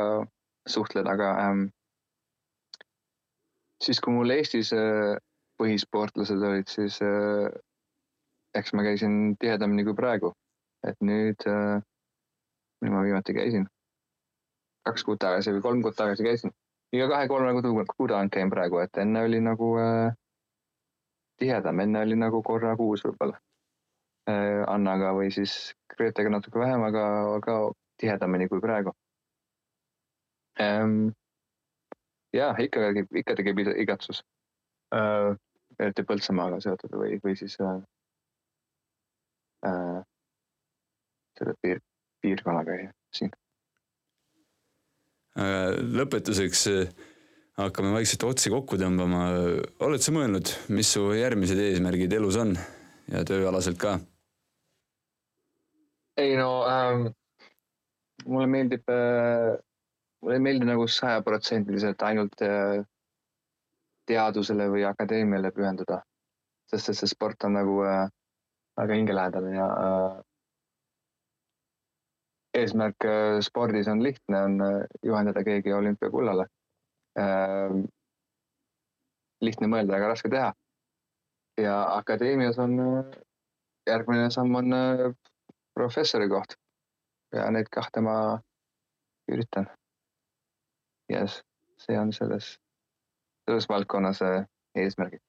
[0.68, 1.62] suhtled, aga ähm,
[3.83, 5.16] siis, kui mul Eestis äh,
[5.61, 7.51] põhisportlased olid, siis äh,
[8.59, 10.33] eks ma käisin tihedamini kui praegu.
[10.83, 11.78] et nüüd, äh,
[12.83, 13.68] nüüd ma viimati käisin.
[14.83, 16.51] kaks kuud tagasi või kolm kuud tagasi käisin.
[16.93, 20.11] iga kahe-kolme kuu, tagant käin praegu, et enne oli nagu äh,
[21.39, 23.39] tihedam, enne oli nagu korra kuus võib-olla.
[24.70, 27.07] Annaga või siis Gretega natuke vähem, aga,
[27.41, 27.55] aga
[27.99, 28.93] tihedamini kui praegu
[30.61, 31.11] ähm,.
[32.37, 34.22] Ja ikka, ikka tekib igatsus
[34.95, 35.33] äh,,
[35.80, 37.78] eriti Põltsamaaga seotud või, või siis äh,
[39.68, 40.03] äh,
[41.39, 41.80] selle piir,
[42.22, 42.76] piirkonnaga
[43.12, 43.33] siin.
[45.97, 46.66] lõpetuseks
[47.57, 49.24] hakkame vaikselt otsi kokku tõmbama.
[49.80, 52.57] oled sa mõelnud, mis su järgmised eesmärgid elus on
[53.12, 53.99] ja tööalaselt ka?
[56.20, 57.07] ei no ähm,
[58.28, 59.57] mulle meeldib äh,,
[60.23, 62.83] mulle ei meeldi nagu sajaprotsendiliselt ainult äh,
[64.07, 66.01] teadusele või akadeemiale pühenduda,
[66.70, 68.05] sest et see sport on nagu äh,
[68.79, 70.20] väga hingelähedane ja äh,
[72.62, 73.07] eesmärk
[73.41, 74.59] spordis on lihtne, on
[75.03, 76.47] juhendada keegi olümpiakullale
[77.18, 77.77] äh,.
[79.43, 80.53] lihtne mõelda, aga raske teha.
[81.59, 82.77] ja akadeemias on
[83.89, 84.75] järgmine samm on
[85.75, 86.55] professori koht
[87.33, 88.16] ja neid kahte ma
[89.33, 89.66] üritan.
[91.12, 91.42] Yes,
[91.76, 92.56] see on selles,
[93.44, 94.44] selles valdkonnas äh,
[94.78, 95.20] eesmärgid.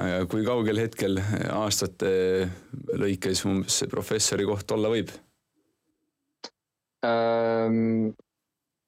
[0.00, 1.20] aga kui kaugel hetkel
[1.52, 2.12] aastate
[2.96, 5.10] lõikes umbes see professori koht olla võib
[7.04, 8.12] ähm,?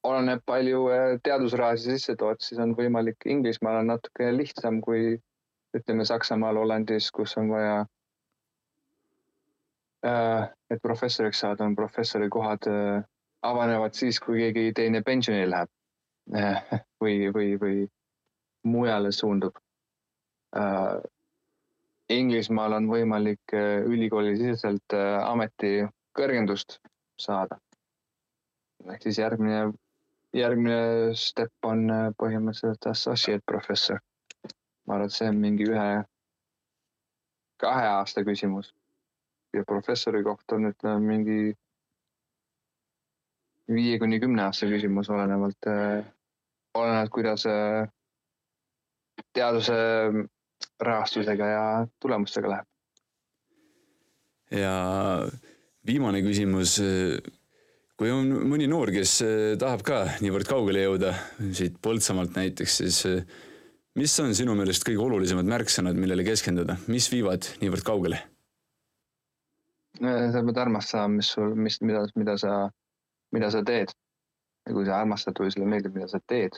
[0.05, 5.17] oleneb, palju äh, teadusraha sa sisse tood, siis on võimalik, Inglismaal on natuke lihtsam kui
[5.75, 7.83] ütleme Saksamaal, Hollandis, kus on vaja
[10.05, 13.05] Äh, et professoriks saada, on professori kohad äh,
[13.45, 15.71] avanevad siis, kui keegi teine pensionile läheb
[16.39, 16.63] äh,
[17.03, 17.85] või, või, või
[18.65, 19.59] mujale suundub.
[22.15, 23.53] Inglismaal on võimalik
[23.91, 25.81] ülikooli siseselt ameti
[26.15, 26.79] kõrgendust
[27.21, 27.59] saada.
[28.93, 29.73] ehk siis järgmine,
[30.33, 30.79] järgmine
[31.19, 31.89] step on
[32.23, 33.99] põhimõtteliselt associate professor.
[34.87, 36.05] ma arvan, et see on mingi ühe,
[37.61, 38.73] kahe aasta küsimus
[39.55, 41.55] ja professori koht on ütleme mingi
[43.71, 46.05] viie kuni kümne aasta küsimus, olenevalt, äh,
[46.77, 47.87] olenevalt, kuidas äh,
[49.35, 49.77] teaduse
[50.81, 51.65] rahastusega ja
[52.03, 52.69] tulemustega läheb.
[54.51, 54.75] ja
[55.87, 56.81] viimane küsimus.
[57.95, 61.15] kui on mõni noor, kes äh, tahab ka niivõrd kaugele jõuda,
[61.53, 63.03] siit Põltsamaalt näiteks, siis
[63.95, 68.23] mis on sinu meelest kõige olulisemad märksõnad, millele keskenduda, mis viivad niivõrd kaugele?
[69.95, 72.55] sa pead armastama, mis sul, mis, mida, mida sa,
[73.35, 73.93] mida sa teed.
[74.65, 76.55] ja kui sa armastad või sulle meeldib, mida sa teed,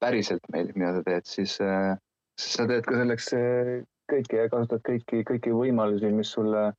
[0.00, 1.92] päriselt meeldib, mida sa teed, siis, äh,
[2.40, 3.72] siis sa teed ka selleks äh,
[4.12, 6.70] kõike ja kasutad kõiki, kõiki võimalusi, mis sulle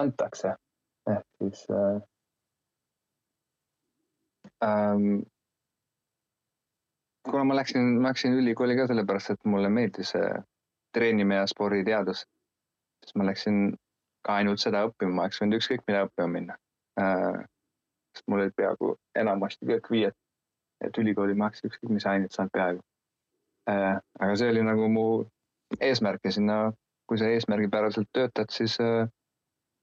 [0.00, 0.54] antakse.
[1.12, 2.00] ehk siis äh,
[4.64, 5.20] ähm,
[7.28, 10.14] kuna ma läksin, ma läksin ülikooli ka sellepärast, et mulle meeldis
[10.96, 12.24] treenimine ja sporditeadus,
[13.04, 13.74] siis ma läksin
[14.24, 16.56] ka ainult seda õppima, ma oleks võinud ükskõik mida õppima minna
[17.00, 17.44] äh,.
[18.14, 20.16] Sest mul olid peaaegu enamasti kõik viied,
[20.84, 22.80] et ülikooli ma oleks ükskõik mis ainet saanud peaaegu
[23.70, 23.98] äh,.
[24.20, 25.06] aga see oli nagu mu
[25.80, 26.58] eesmärk ja sinna,
[27.08, 29.08] kui sa eesmärgipäraselt töötad, siis äh,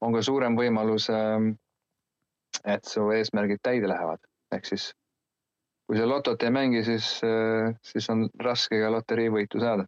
[0.02, 1.52] on ka suurem võimalus äh,,
[2.66, 4.24] et su eesmärgid täide lähevad,
[4.56, 4.92] ehk siis
[5.88, 7.18] kui sa lotot ei mängi, siis
[7.84, 9.88] siis on raske ka loteriivõitu saada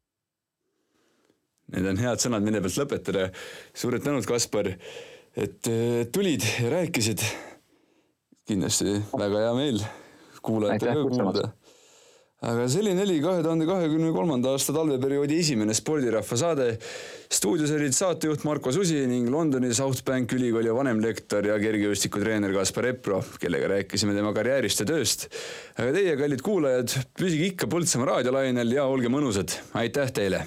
[1.73, 3.29] Need on head sõnad, mille pealt lõpetada.
[3.73, 4.73] suured tänud, Kaspar,
[5.33, 5.69] et
[6.13, 7.23] tulid ja rääkisid.
[8.47, 9.83] Kindlasti väga hea meel
[10.43, 11.43] kuulajatele ka kuulda.
[12.43, 16.65] aga selline oli kahe tuhande kahekümne kolmanda aasta talveperioodi esimene spordirahva saade.
[17.31, 23.21] stuudios olid saatejuht Marko Susi ning Londoni South Bank ülikooli vanemlektor ja kergejõustikutreener Kaspar Epro,
[23.39, 25.29] kellega rääkisime tema karjäärist ja tööst.
[25.77, 29.55] aga teie, kallid kuulajad, püsige ikka Põltsamaa raadiolainel ja olge mõnusad.
[29.79, 30.43] aitäh teile